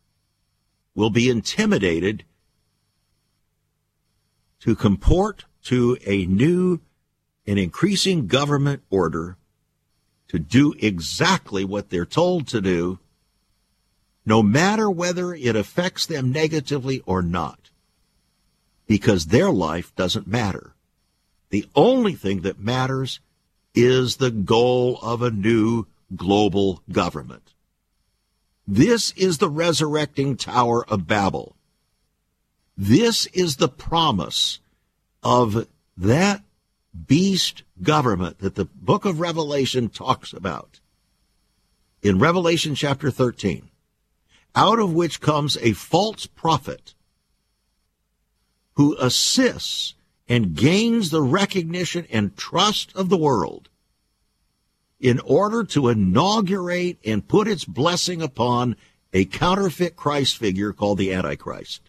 will 0.95 1.09
be 1.09 1.29
intimidated 1.29 2.23
to 4.59 4.75
comport 4.75 5.45
to 5.63 5.97
a 6.05 6.25
new 6.25 6.79
and 7.47 7.57
increasing 7.57 8.27
government 8.27 8.83
order 8.89 9.37
to 10.27 10.39
do 10.39 10.73
exactly 10.79 11.65
what 11.65 11.89
they're 11.89 12.05
told 12.05 12.47
to 12.47 12.61
do, 12.61 12.99
no 14.25 14.41
matter 14.41 14.89
whether 14.89 15.33
it 15.33 15.55
affects 15.55 16.05
them 16.05 16.31
negatively 16.31 17.01
or 17.05 17.21
not, 17.21 17.69
because 18.87 19.27
their 19.27 19.51
life 19.51 19.93
doesn't 19.95 20.27
matter. 20.27 20.73
The 21.49 21.67
only 21.75 22.13
thing 22.13 22.41
that 22.41 22.59
matters 22.59 23.19
is 23.73 24.17
the 24.17 24.31
goal 24.31 24.99
of 25.01 25.21
a 25.21 25.31
new 25.31 25.87
global 26.15 26.81
government. 26.91 27.50
This 28.67 29.11
is 29.11 29.37
the 29.37 29.49
resurrecting 29.49 30.37
Tower 30.37 30.85
of 30.85 31.07
Babel. 31.07 31.55
This 32.77 33.25
is 33.27 33.57
the 33.57 33.67
promise 33.67 34.59
of 35.23 35.67
that 35.97 36.41
beast 37.07 37.63
government 37.81 38.39
that 38.39 38.55
the 38.55 38.65
book 38.65 39.05
of 39.05 39.19
Revelation 39.19 39.89
talks 39.89 40.33
about. 40.33 40.79
In 42.01 42.19
Revelation 42.19 42.75
chapter 42.75 43.11
13, 43.11 43.69
out 44.55 44.79
of 44.79 44.93
which 44.93 45.21
comes 45.21 45.57
a 45.57 45.73
false 45.73 46.25
prophet 46.25 46.93
who 48.73 48.95
assists 48.99 49.95
and 50.27 50.55
gains 50.55 51.09
the 51.09 51.21
recognition 51.21 52.07
and 52.09 52.35
trust 52.37 52.95
of 52.95 53.09
the 53.09 53.17
world 53.17 53.69
in 55.01 55.19
order 55.21 55.63
to 55.63 55.89
inaugurate 55.89 56.99
and 57.03 57.27
put 57.27 57.47
its 57.47 57.65
blessing 57.65 58.21
upon 58.21 58.75
a 59.11 59.25
counterfeit 59.25 59.95
Christ 59.95 60.37
figure 60.37 60.71
called 60.71 60.99
the 60.99 61.11
Antichrist. 61.11 61.81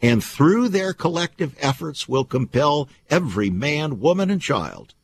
And 0.00 0.22
through 0.22 0.68
their 0.68 0.92
collective 0.92 1.54
efforts 1.60 2.08
will 2.08 2.24
compel 2.24 2.88
every 3.10 3.50
man, 3.50 4.00
woman, 4.00 4.30
and 4.30 4.40
child 4.40 4.94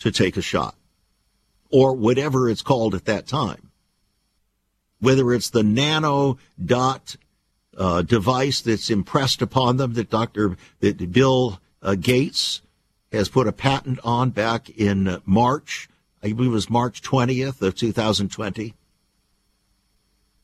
to 0.00 0.10
take 0.10 0.36
a 0.36 0.42
shot 0.42 0.74
or 1.70 1.94
whatever 1.94 2.48
it's 2.48 2.62
called 2.62 2.94
at 2.94 3.04
that 3.04 3.26
time. 3.26 3.70
Whether 4.98 5.32
it's 5.32 5.50
the 5.50 5.62
nano 5.62 6.38
dot 6.62 7.16
uh, 7.76 8.02
device 8.02 8.60
that's 8.60 8.90
impressed 8.90 9.40
upon 9.40 9.76
them 9.76 9.92
that 9.94 10.10
Dr. 10.10 10.56
that 10.80 11.12
Bill 11.12 11.60
uh, 11.82 11.94
Gates 11.94 12.60
has 13.12 13.28
put 13.28 13.46
a 13.46 13.52
patent 13.52 13.98
on 14.04 14.30
back 14.30 14.70
in 14.70 15.20
March. 15.24 15.88
I 16.22 16.32
believe 16.32 16.50
it 16.50 16.54
was 16.54 16.70
March 16.70 17.02
20th 17.02 17.62
of 17.62 17.74
2020. 17.74 18.74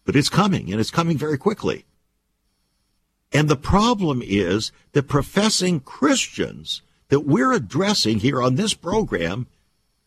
But 0.05 0.17
it's 0.17 0.29
coming 0.29 0.71
and 0.71 0.81
it's 0.81 0.91
coming 0.91 1.19
very 1.19 1.39
quickly. 1.39 1.85
And 3.33 3.49
the 3.49 3.57
problem 3.57 4.23
is 4.25 4.73
that 4.93 5.09
professing 5.09 5.81
Christians 5.81 6.83
that 7.09 7.21
we're 7.21 7.53
addressing 7.53 8.21
here 8.21 8.43
on 8.43 8.55
this 8.55 8.75
program 8.75 9.47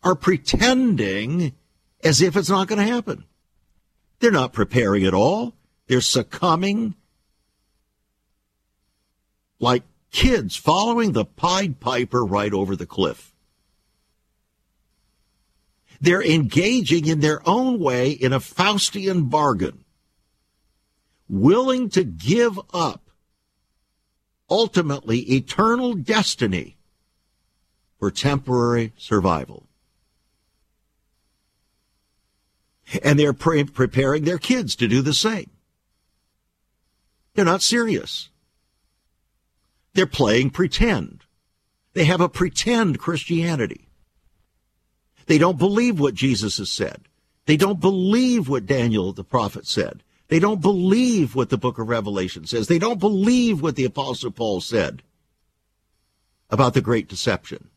are 0.03 0.15
pretending 0.15 1.53
as 2.03 2.21
if 2.21 2.35
it's 2.35 2.49
not 2.49 2.67
going 2.67 2.79
to 2.79 2.91
happen. 2.91 3.25
They're 4.19 4.31
not 4.31 4.53
preparing 4.53 5.05
at 5.05 5.13
all. 5.13 5.53
They're 5.87 6.01
succumbing 6.01 6.95
like 9.59 9.83
kids 10.11 10.55
following 10.55 11.11
the 11.11 11.25
Pied 11.25 11.79
Piper 11.79 12.25
right 12.25 12.53
over 12.53 12.75
the 12.75 12.85
cliff. 12.85 13.33
They're 16.01 16.23
engaging 16.23 17.07
in 17.07 17.19
their 17.19 17.47
own 17.47 17.79
way 17.79 18.11
in 18.11 18.31
a 18.31 18.39
Faustian 18.39 19.29
bargain, 19.29 19.83
willing 21.27 21.89
to 21.89 22.03
give 22.03 22.59
up 22.73 23.09
ultimately 24.49 25.19
eternal 25.19 25.93
destiny 25.93 26.77
for 27.99 28.09
temporary 28.09 28.93
survival. 28.97 29.67
And 33.03 33.19
they're 33.19 33.33
pre- 33.33 33.65
preparing 33.65 34.23
their 34.23 34.39
kids 34.39 34.75
to 34.77 34.87
do 34.87 35.01
the 35.01 35.13
same. 35.13 35.51
They're 37.35 37.45
not 37.45 37.61
serious. 37.61 38.28
They're 39.93 40.07
playing 40.07 40.51
pretend. 40.51 41.25
They 41.93 42.05
have 42.05 42.21
a 42.21 42.29
pretend 42.29 42.99
Christianity. 42.99 43.89
They 45.25 45.37
don't 45.37 45.59
believe 45.59 45.99
what 45.99 46.15
Jesus 46.15 46.57
has 46.57 46.71
said. 46.71 47.07
They 47.45 47.57
don't 47.57 47.79
believe 47.79 48.49
what 48.49 48.65
Daniel 48.65 49.13
the 49.13 49.23
prophet 49.23 49.67
said. 49.67 50.03
They 50.27 50.39
don't 50.39 50.61
believe 50.61 51.35
what 51.35 51.49
the 51.49 51.57
book 51.57 51.79
of 51.79 51.89
Revelation 51.89 52.45
says. 52.45 52.67
They 52.67 52.79
don't 52.79 52.99
believe 52.99 53.61
what 53.61 53.75
the 53.75 53.85
apostle 53.85 54.31
Paul 54.31 54.61
said 54.61 55.03
about 56.49 56.73
the 56.73 56.81
great 56.81 57.07
deception. 57.07 57.69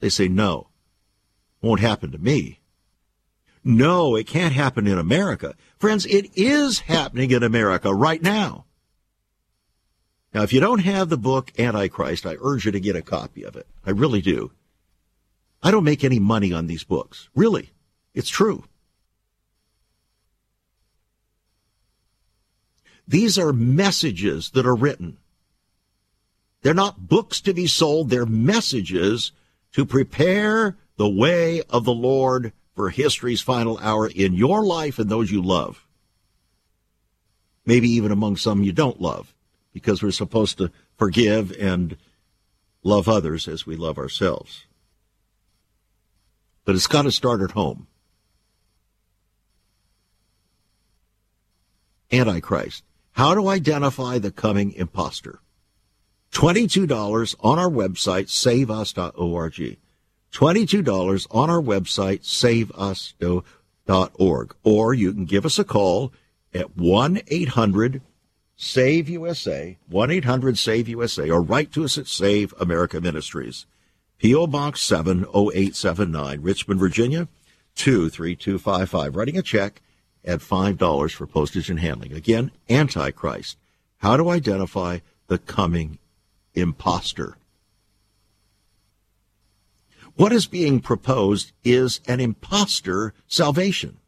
They 0.00 0.10
say, 0.10 0.28
no, 0.28 0.68
won't 1.62 1.80
happen 1.80 2.12
to 2.12 2.18
me. 2.18 2.60
No, 3.64 4.16
it 4.16 4.26
can't 4.26 4.54
happen 4.54 4.86
in 4.86 4.98
America. 4.98 5.54
Friends, 5.78 6.06
it 6.06 6.30
is 6.34 6.80
happening 6.80 7.30
in 7.30 7.42
America 7.42 7.92
right 7.92 8.22
now. 8.22 8.65
Now, 10.36 10.42
if 10.42 10.52
you 10.52 10.60
don't 10.60 10.80
have 10.80 11.08
the 11.08 11.16
book 11.16 11.50
Antichrist, 11.58 12.26
I 12.26 12.36
urge 12.42 12.66
you 12.66 12.72
to 12.72 12.78
get 12.78 12.94
a 12.94 13.00
copy 13.00 13.42
of 13.42 13.56
it. 13.56 13.66
I 13.86 13.90
really 13.92 14.20
do. 14.20 14.52
I 15.62 15.70
don't 15.70 15.82
make 15.82 16.04
any 16.04 16.18
money 16.18 16.52
on 16.52 16.66
these 16.66 16.84
books. 16.84 17.30
Really. 17.34 17.70
It's 18.12 18.28
true. 18.28 18.64
These 23.08 23.38
are 23.38 23.50
messages 23.50 24.50
that 24.50 24.66
are 24.66 24.74
written. 24.74 25.16
They're 26.60 26.74
not 26.74 27.08
books 27.08 27.40
to 27.40 27.54
be 27.54 27.66
sold. 27.66 28.10
They're 28.10 28.26
messages 28.26 29.32
to 29.72 29.86
prepare 29.86 30.76
the 30.98 31.08
way 31.08 31.62
of 31.70 31.86
the 31.86 31.94
Lord 31.94 32.52
for 32.74 32.90
history's 32.90 33.40
final 33.40 33.78
hour 33.78 34.06
in 34.06 34.34
your 34.34 34.66
life 34.66 34.98
and 34.98 35.08
those 35.08 35.30
you 35.30 35.40
love. 35.40 35.86
Maybe 37.64 37.88
even 37.88 38.12
among 38.12 38.36
some 38.36 38.62
you 38.62 38.72
don't 38.72 39.00
love 39.00 39.32
because 39.76 40.02
we're 40.02 40.10
supposed 40.10 40.56
to 40.56 40.72
forgive 40.96 41.52
and 41.60 41.98
love 42.82 43.10
others 43.10 43.46
as 43.46 43.66
we 43.66 43.76
love 43.76 43.98
ourselves. 43.98 44.64
But 46.64 46.76
it's 46.76 46.86
got 46.86 47.02
to 47.02 47.12
start 47.12 47.42
at 47.42 47.50
home. 47.50 47.86
Antichrist. 52.10 52.84
How 53.12 53.34
to 53.34 53.48
identify 53.48 54.16
the 54.16 54.30
coming 54.30 54.72
impostor. 54.72 55.40
$22 56.32 57.36
on 57.40 57.58
our 57.58 57.68
website, 57.68 58.30
saveus.org. 58.30 59.76
$22 60.32 61.26
on 61.30 61.50
our 61.50 61.60
website, 61.60 62.24
saveus.org. 63.86 64.56
Or 64.62 64.94
you 64.94 65.12
can 65.12 65.26
give 65.26 65.44
us 65.44 65.58
a 65.58 65.64
call 65.64 66.14
at 66.54 66.78
1 66.78 67.20
800 67.26 68.00
Save 68.56 69.10
USA, 69.10 69.76
1 69.88 70.10
800 70.10 70.58
Save 70.58 70.88
USA, 70.88 71.28
or 71.28 71.42
write 71.42 71.72
to 71.72 71.84
us 71.84 71.98
at 71.98 72.06
Save 72.06 72.54
America 72.58 73.00
Ministries. 73.00 73.66
P.O. 74.18 74.46
Box 74.46 74.80
70879, 74.80 76.40
Richmond, 76.40 76.80
Virginia 76.80 77.28
23255. 77.74 79.14
Writing 79.14 79.36
a 79.36 79.42
check 79.42 79.82
at 80.24 80.40
$5 80.40 81.12
for 81.12 81.26
postage 81.26 81.68
and 81.68 81.80
handling. 81.80 82.14
Again, 82.14 82.50
Antichrist. 82.70 83.58
How 83.98 84.16
to 84.16 84.30
identify 84.30 85.00
the 85.26 85.38
coming 85.38 85.98
impostor. 86.54 87.36
What 90.14 90.32
is 90.32 90.46
being 90.46 90.80
proposed 90.80 91.52
is 91.62 92.00
an 92.08 92.20
impostor 92.20 93.12
salvation. 93.28 93.98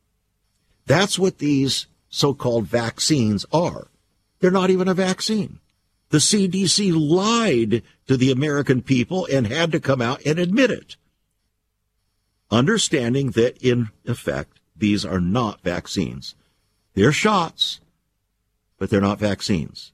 That's 0.87 1.19
what 1.19 1.37
these 1.37 1.87
so 2.09 2.33
called 2.33 2.65
vaccines 2.65 3.45
are. 3.53 3.89
They're 4.41 4.51
not 4.51 4.71
even 4.71 4.89
a 4.89 4.95
vaccine. 4.95 5.61
The 6.11 6.19
CDC 6.19 6.93
lied 6.95 7.83
to 8.07 8.17
the 8.17 8.31
American 8.31 8.83
people 8.83 9.27
and 9.31 9.47
had 9.47 9.73
to 9.73 9.81
come 9.81 10.01
out 10.01 10.25
and 10.25 10.39
admit 10.39 10.71
it. 10.71 10.97
Understanding 12.51 13.33
that, 13.33 13.59
in 13.59 13.91
effect, 14.07 14.61
these 14.75 15.05
are 15.05 15.21
not 15.21 15.61
vaccines. 15.61 16.35
They're 16.95 17.13
shots, 17.13 17.81
but 18.79 18.89
they're 18.89 19.01
not 19.01 19.19
vaccines 19.19 19.93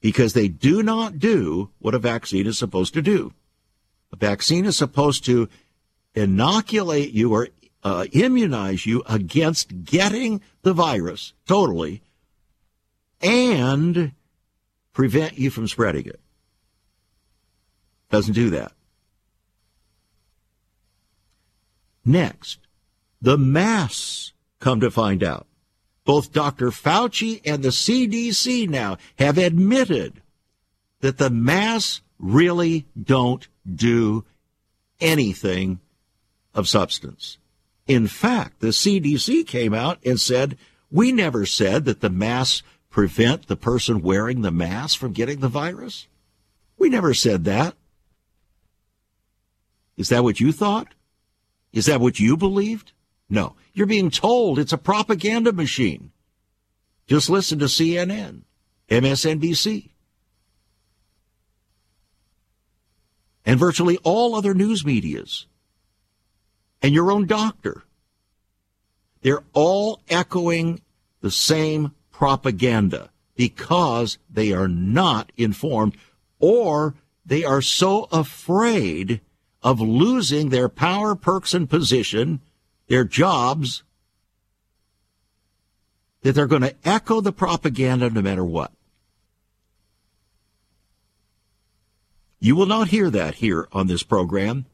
because 0.00 0.32
they 0.32 0.48
do 0.48 0.82
not 0.82 1.18
do 1.18 1.70
what 1.78 1.94
a 1.94 1.98
vaccine 1.98 2.46
is 2.46 2.58
supposed 2.58 2.94
to 2.94 3.02
do. 3.02 3.32
A 4.12 4.16
vaccine 4.16 4.64
is 4.64 4.76
supposed 4.76 5.24
to 5.26 5.48
inoculate 6.14 7.12
you 7.12 7.32
or 7.32 7.48
uh, 7.84 8.06
immunize 8.12 8.86
you 8.86 9.02
against 9.08 9.84
getting 9.84 10.40
the 10.62 10.72
virus 10.72 11.32
totally 11.46 12.02
and 13.22 14.12
prevent 14.92 15.38
you 15.38 15.50
from 15.50 15.68
spreading 15.68 16.06
it. 16.06 16.20
Doesn't 18.10 18.34
do 18.34 18.50
that. 18.50 18.72
Next, 22.04 22.58
the 23.20 23.38
masks 23.38 24.32
come 24.58 24.80
to 24.80 24.90
find 24.90 25.22
out. 25.22 25.46
Both 26.04 26.32
Dr. 26.32 26.70
Fauci 26.70 27.40
and 27.44 27.62
the 27.62 27.68
CDC 27.68 28.68
now 28.68 28.98
have 29.18 29.38
admitted 29.38 30.20
that 31.00 31.18
the 31.18 31.30
masks 31.30 32.02
really 32.18 32.86
don't 33.00 33.46
do 33.72 34.24
anything 35.00 35.80
of 36.54 36.68
substance. 36.68 37.38
In 37.86 38.06
fact, 38.06 38.60
the 38.60 38.68
CDC 38.68 39.46
came 39.46 39.74
out 39.74 39.98
and 40.04 40.20
said, 40.20 40.56
we 40.90 41.12
never 41.12 41.46
said 41.46 41.84
that 41.86 42.00
the 42.00 42.10
masks 42.10 42.62
prevent 42.92 43.48
the 43.48 43.56
person 43.56 44.02
wearing 44.02 44.42
the 44.42 44.52
mask 44.52 44.98
from 44.98 45.12
getting 45.12 45.40
the 45.40 45.48
virus? 45.48 46.06
We 46.78 46.88
never 46.88 47.14
said 47.14 47.44
that. 47.44 47.74
Is 49.96 50.10
that 50.10 50.22
what 50.22 50.38
you 50.38 50.52
thought? 50.52 50.88
Is 51.72 51.86
that 51.86 52.00
what 52.00 52.20
you 52.20 52.36
believed? 52.36 52.92
No. 53.28 53.56
You're 53.72 53.86
being 53.86 54.10
told 54.10 54.58
it's 54.58 54.72
a 54.72 54.78
propaganda 54.78 55.52
machine. 55.52 56.12
Just 57.06 57.30
listen 57.30 57.58
to 57.58 57.64
CNN, 57.64 58.42
MSNBC, 58.88 59.90
and 63.44 63.58
virtually 63.58 63.98
all 64.04 64.34
other 64.34 64.54
news 64.54 64.84
medias, 64.84 65.46
and 66.80 66.94
your 66.94 67.10
own 67.10 67.26
doctor. 67.26 67.82
They're 69.22 69.44
all 69.52 70.00
echoing 70.08 70.80
the 71.20 71.30
same 71.30 71.92
propaganda 72.22 73.10
because 73.34 74.16
they 74.30 74.52
are 74.52 74.68
not 74.68 75.32
informed 75.36 75.96
or 76.38 76.94
they 77.26 77.42
are 77.42 77.60
so 77.60 78.06
afraid 78.12 79.20
of 79.60 79.80
losing 79.80 80.50
their 80.50 80.68
power, 80.68 81.16
perks, 81.16 81.52
and 81.52 81.68
position, 81.68 82.40
their 82.86 83.02
jobs, 83.02 83.82
that 86.20 86.36
they're 86.36 86.46
going 86.46 86.62
to 86.62 86.76
echo 86.84 87.20
the 87.20 87.32
propaganda 87.32 88.08
no 88.08 88.22
matter 88.22 88.44
what. 88.44 88.70
You 92.38 92.54
will 92.54 92.66
not 92.66 92.86
hear 92.86 93.10
that 93.10 93.34
here 93.34 93.66
on 93.72 93.88
this 93.88 94.04
program 94.04 94.66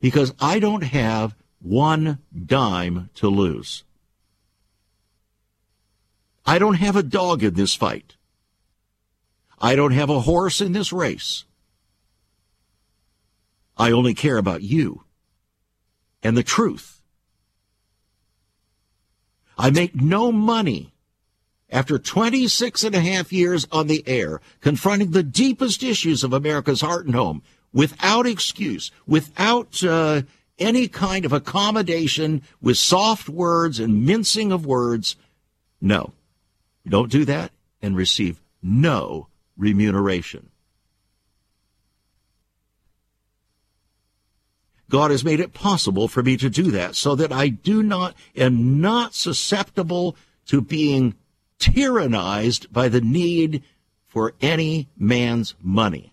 because 0.00 0.32
I 0.38 0.60
don't 0.60 0.84
have 0.84 1.34
one 1.58 2.20
dime 2.32 3.10
to 3.14 3.26
lose. 3.26 3.82
I 6.44 6.58
don't 6.58 6.74
have 6.74 6.96
a 6.96 7.02
dog 7.02 7.42
in 7.42 7.54
this 7.54 7.74
fight. 7.74 8.16
I 9.60 9.76
don't 9.76 9.92
have 9.92 10.10
a 10.10 10.20
horse 10.20 10.60
in 10.60 10.72
this 10.72 10.92
race. 10.92 11.44
I 13.76 13.92
only 13.92 14.14
care 14.14 14.38
about 14.38 14.62
you 14.62 15.04
and 16.22 16.36
the 16.36 16.42
truth. 16.42 17.00
I 19.56 19.70
make 19.70 19.94
no 19.94 20.32
money 20.32 20.92
after 21.70 21.98
26 21.98 22.84
and 22.84 22.94
a 22.94 23.00
half 23.00 23.32
years 23.32 23.66
on 23.72 23.86
the 23.86 24.02
air, 24.06 24.40
confronting 24.60 25.12
the 25.12 25.22
deepest 25.22 25.82
issues 25.82 26.22
of 26.22 26.32
America's 26.32 26.82
heart 26.82 27.06
and 27.06 27.14
home 27.14 27.42
without 27.72 28.26
excuse, 28.26 28.90
without 29.06 29.82
uh, 29.82 30.22
any 30.58 30.86
kind 30.86 31.24
of 31.24 31.32
accommodation 31.32 32.42
with 32.60 32.76
soft 32.76 33.28
words 33.28 33.80
and 33.80 34.04
mincing 34.04 34.52
of 34.52 34.66
words. 34.66 35.16
No, 35.80 36.12
don't 36.90 37.10
do 37.10 37.24
that 37.24 37.52
and 37.80 37.96
receive 37.96 38.40
no 38.62 39.28
remuneration. 39.56 40.50
God 44.92 45.10
has 45.10 45.24
made 45.24 45.40
it 45.40 45.54
possible 45.54 46.06
for 46.06 46.22
me 46.22 46.36
to 46.36 46.50
do 46.50 46.70
that 46.72 46.94
so 46.96 47.14
that 47.14 47.32
I 47.32 47.48
do 47.48 47.82
not, 47.82 48.14
am 48.36 48.80
not 48.80 49.14
susceptible 49.14 50.16
to 50.46 50.60
being 50.60 51.14
tyrannized 51.58 52.70
by 52.72 52.88
the 52.88 53.00
need 53.00 53.62
for 54.06 54.34
any 54.42 54.88
man's 54.98 55.54
money. 55.62 56.12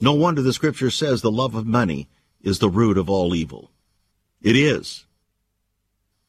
No 0.00 0.12
wonder 0.12 0.42
the 0.42 0.52
scripture 0.52 0.90
says 0.90 1.22
the 1.22 1.30
love 1.30 1.54
of 1.54 1.66
money 1.66 2.08
is 2.42 2.58
the 2.58 2.68
root 2.68 2.98
of 2.98 3.10
all 3.10 3.34
evil. 3.34 3.70
It 4.42 4.56
is. 4.56 5.04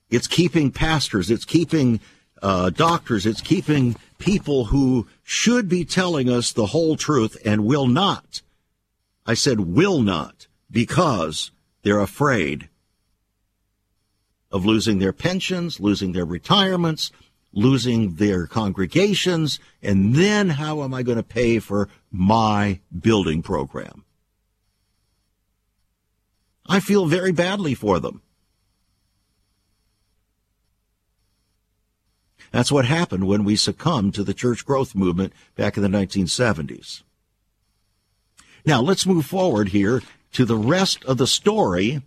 It's 0.10 0.28
keeping 0.28 0.72
pastors, 0.72 1.32
it's 1.32 1.46
keeping 1.46 2.00
uh, 2.42 2.70
doctors, 2.70 3.26
it's 3.26 3.42
keeping 3.42 3.96
people 4.20 4.66
who 4.66 5.08
should 5.24 5.68
be 5.68 5.84
telling 5.84 6.30
us 6.30 6.52
the 6.52 6.68
whole 6.68 6.96
truth 6.96 7.36
and 7.44 7.66
will 7.66 7.88
not. 7.88 8.42
I 9.26 9.34
said 9.34 9.62
will 9.62 10.02
not 10.02 10.48
because 10.70 11.52
they're 11.82 12.00
afraid 12.00 12.70
of 14.52 14.66
losing 14.66 15.00
their 15.00 15.14
pensions, 15.14 15.80
losing 15.80 16.12
their 16.12 16.26
retirements, 16.26 17.12
losing 17.54 18.16
their 18.16 18.46
congregations, 18.46 19.60
and 19.82 20.16
then 20.16 20.50
how 20.50 20.84
am 20.84 20.94
I 20.94 21.02
going 21.02 21.18
to 21.18 21.24
pay 21.24 21.60
for 21.60 21.90
my 22.12 22.80
building 22.98 23.42
program? 23.42 24.06
I 26.68 26.80
feel 26.80 27.06
very 27.06 27.32
badly 27.32 27.74
for 27.74 28.00
them. 28.00 28.22
That's 32.52 32.72
what 32.72 32.86
happened 32.86 33.26
when 33.26 33.44
we 33.44 33.56
succumbed 33.56 34.14
to 34.14 34.24
the 34.24 34.34
church 34.34 34.66
growth 34.66 34.94
movement 34.94 35.34
back 35.56 35.76
in 35.76 35.84
the 35.84 35.90
1970s. 35.90 37.02
Now 38.66 38.80
let's 38.80 39.08
move 39.08 39.26
forward 39.26 39.70
here 39.70 40.02
to 40.34 40.46
the 40.46 40.56
rest 40.56 41.04
of 41.06 41.18
the 41.18 41.28
story. 41.28 42.04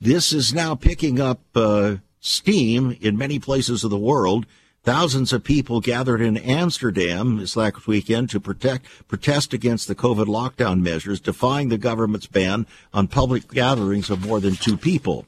This 0.00 0.32
is 0.32 0.52
now 0.52 0.74
picking 0.74 1.20
up 1.20 1.40
uh, 1.54 1.96
steam 2.20 2.96
in 3.00 3.16
many 3.16 3.38
places 3.38 3.84
of 3.84 3.90
the 3.90 3.98
world. 3.98 4.44
Thousands 4.82 5.34
of 5.34 5.44
people 5.44 5.80
gathered 5.80 6.22
in 6.22 6.38
Amsterdam 6.38 7.36
this 7.36 7.54
last 7.54 7.86
weekend 7.86 8.30
to 8.30 8.40
protect, 8.40 8.86
protest 9.08 9.52
against 9.52 9.88
the 9.88 9.94
COVID 9.94 10.24
lockdown 10.24 10.80
measures, 10.80 11.20
defying 11.20 11.68
the 11.68 11.76
government's 11.76 12.26
ban 12.26 12.66
on 12.94 13.06
public 13.06 13.48
gatherings 13.48 14.08
of 14.08 14.24
more 14.24 14.40
than 14.40 14.56
two 14.56 14.78
people. 14.78 15.26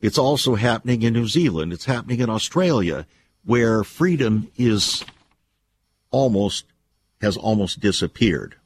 It's 0.00 0.18
also 0.18 0.56
happening 0.56 1.02
in 1.02 1.12
New 1.12 1.28
Zealand. 1.28 1.72
It's 1.72 1.84
happening 1.84 2.18
in 2.18 2.28
Australia, 2.28 3.06
where 3.44 3.84
freedom 3.84 4.50
is 4.56 5.04
almost, 6.10 6.64
has 7.20 7.36
almost 7.36 7.78
disappeared. 7.78 8.56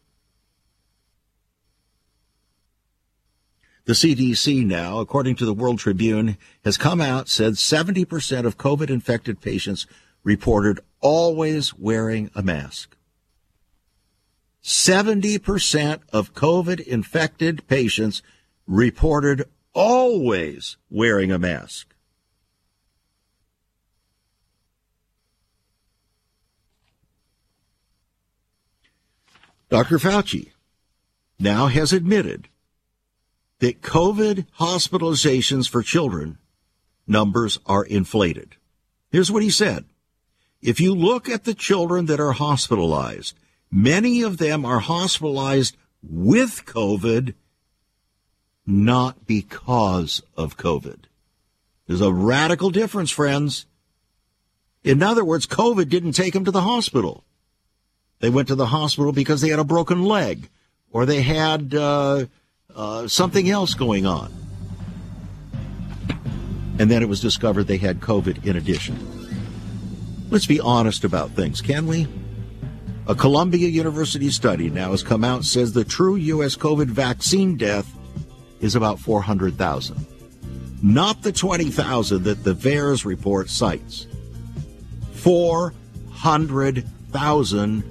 The 3.86 3.92
CDC 3.92 4.66
now, 4.66 4.98
according 4.98 5.36
to 5.36 5.46
the 5.46 5.54
World 5.54 5.78
Tribune, 5.78 6.38
has 6.64 6.76
come 6.76 7.00
out, 7.00 7.28
said 7.28 7.52
70% 7.52 8.44
of 8.44 8.58
COVID 8.58 8.90
infected 8.90 9.40
patients 9.40 9.86
reported 10.24 10.80
always 11.00 11.72
wearing 11.72 12.28
a 12.34 12.42
mask. 12.42 12.96
70% 14.60 16.00
of 16.12 16.34
COVID 16.34 16.80
infected 16.80 17.64
patients 17.68 18.22
reported 18.66 19.44
always 19.72 20.76
wearing 20.90 21.30
a 21.30 21.38
mask. 21.38 21.94
Dr. 29.68 29.98
Fauci 29.98 30.50
now 31.38 31.68
has 31.68 31.92
admitted 31.92 32.48
that 33.60 33.82
COVID 33.82 34.46
hospitalizations 34.58 35.68
for 35.68 35.82
children 35.82 36.38
numbers 37.06 37.58
are 37.66 37.84
inflated. 37.84 38.56
Here's 39.10 39.30
what 39.30 39.42
he 39.42 39.50
said. 39.50 39.84
If 40.60 40.80
you 40.80 40.94
look 40.94 41.28
at 41.28 41.44
the 41.44 41.54
children 41.54 42.06
that 42.06 42.20
are 42.20 42.32
hospitalized, 42.32 43.36
many 43.70 44.22
of 44.22 44.38
them 44.38 44.64
are 44.64 44.80
hospitalized 44.80 45.76
with 46.02 46.64
COVID 46.66 47.34
not 48.66 49.26
because 49.26 50.22
of 50.36 50.56
COVID. 50.56 51.04
There's 51.86 52.00
a 52.00 52.12
radical 52.12 52.70
difference, 52.70 53.10
friends. 53.10 53.66
In 54.82 55.02
other 55.02 55.24
words, 55.24 55.46
COVID 55.46 55.88
didn't 55.88 56.12
take 56.12 56.32
them 56.32 56.44
to 56.44 56.50
the 56.50 56.62
hospital. 56.62 57.22
They 58.18 58.30
went 58.30 58.48
to 58.48 58.54
the 58.54 58.66
hospital 58.66 59.12
because 59.12 59.40
they 59.40 59.50
had 59.50 59.58
a 59.58 59.64
broken 59.64 60.02
leg 60.02 60.48
or 60.90 61.06
they 61.06 61.22
had 61.22 61.74
uh, 61.74 62.26
uh, 62.74 63.08
something 63.08 63.50
else 63.50 63.74
going 63.74 64.06
on. 64.06 64.32
And 66.78 66.90
then 66.90 67.02
it 67.02 67.08
was 67.08 67.20
discovered 67.20 67.64
they 67.64 67.78
had 67.78 68.00
COVID 68.00 68.46
in 68.46 68.56
addition. 68.56 68.96
Let's 70.30 70.46
be 70.46 70.60
honest 70.60 71.04
about 71.04 71.30
things, 71.30 71.60
can 71.60 71.86
we? 71.86 72.06
A 73.08 73.14
Columbia 73.14 73.68
University 73.68 74.30
study 74.30 74.68
now 74.68 74.90
has 74.90 75.02
come 75.02 75.22
out 75.22 75.44
says 75.44 75.72
the 75.72 75.84
true 75.84 76.16
U.S. 76.16 76.56
COVID 76.56 76.88
vaccine 76.88 77.56
death 77.56 77.88
is 78.60 78.74
about 78.74 78.98
400,000, 78.98 80.04
not 80.82 81.22
the 81.22 81.30
20,000 81.30 82.24
that 82.24 82.42
the 82.42 82.54
VAERS 82.54 83.04
report 83.04 83.48
cites. 83.48 84.08
400,000 85.12 87.84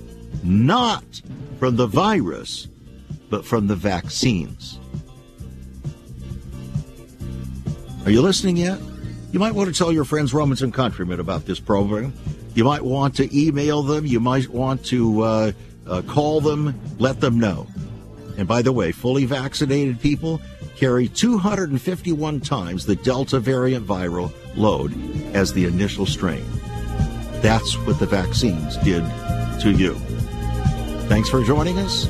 not 0.43 1.21
from 1.59 1.78
the 1.78 1.88
virus, 1.88 2.67
but 3.30 3.45
from 3.45 3.67
the 3.67 3.76
vaccines. 3.76 4.80
Are 8.05 8.11
you 8.11 8.21
listening 8.21 8.57
yet? 8.57 8.80
You 9.32 9.39
might 9.39 9.53
want 9.53 9.73
to 9.73 9.78
tell 9.78 9.91
your 9.91 10.05
friends, 10.05 10.34
Romans 10.34 10.61
and 10.61 10.73
countrymen, 10.73 11.19
about 11.19 11.45
this 11.45 11.59
program. 11.59 12.13
You 12.53 12.63
might 12.63 12.84
want 12.84 13.15
to 13.15 13.38
email 13.38 13.84
them. 13.84 14.05
You 14.05 14.19
might 14.19 14.47
want 14.47 14.86
to 14.86 15.21
uh, 15.21 15.51
uh, 15.88 16.01
call 16.03 16.39
them, 16.39 16.80
let 16.99 17.19
them 17.19 17.39
know. 17.39 17.67
And 18.38 18.47
by 18.47 18.61
the 18.61 18.71
way, 18.71 18.91
fully 18.91 19.26
vaccinated 19.26 19.99
people 19.99 20.41
carry 20.76 21.07
251 21.07 22.41
times 22.41 22.86
the 22.86 22.95
Delta 22.95 23.39
variant 23.39 23.88
viral 23.88 24.32
load 24.55 24.93
as 25.34 25.53
the 25.53 25.65
initial 25.65 26.05
strain. 26.05 26.45
That's 27.41 27.78
what 27.80 27.99
the 27.99 28.05
vaccines 28.05 28.78
did 28.78 29.03
to 29.61 29.71
you. 29.71 29.95
Thanks 31.07 31.30
for 31.30 31.43
joining 31.43 31.78
us. 31.80 32.09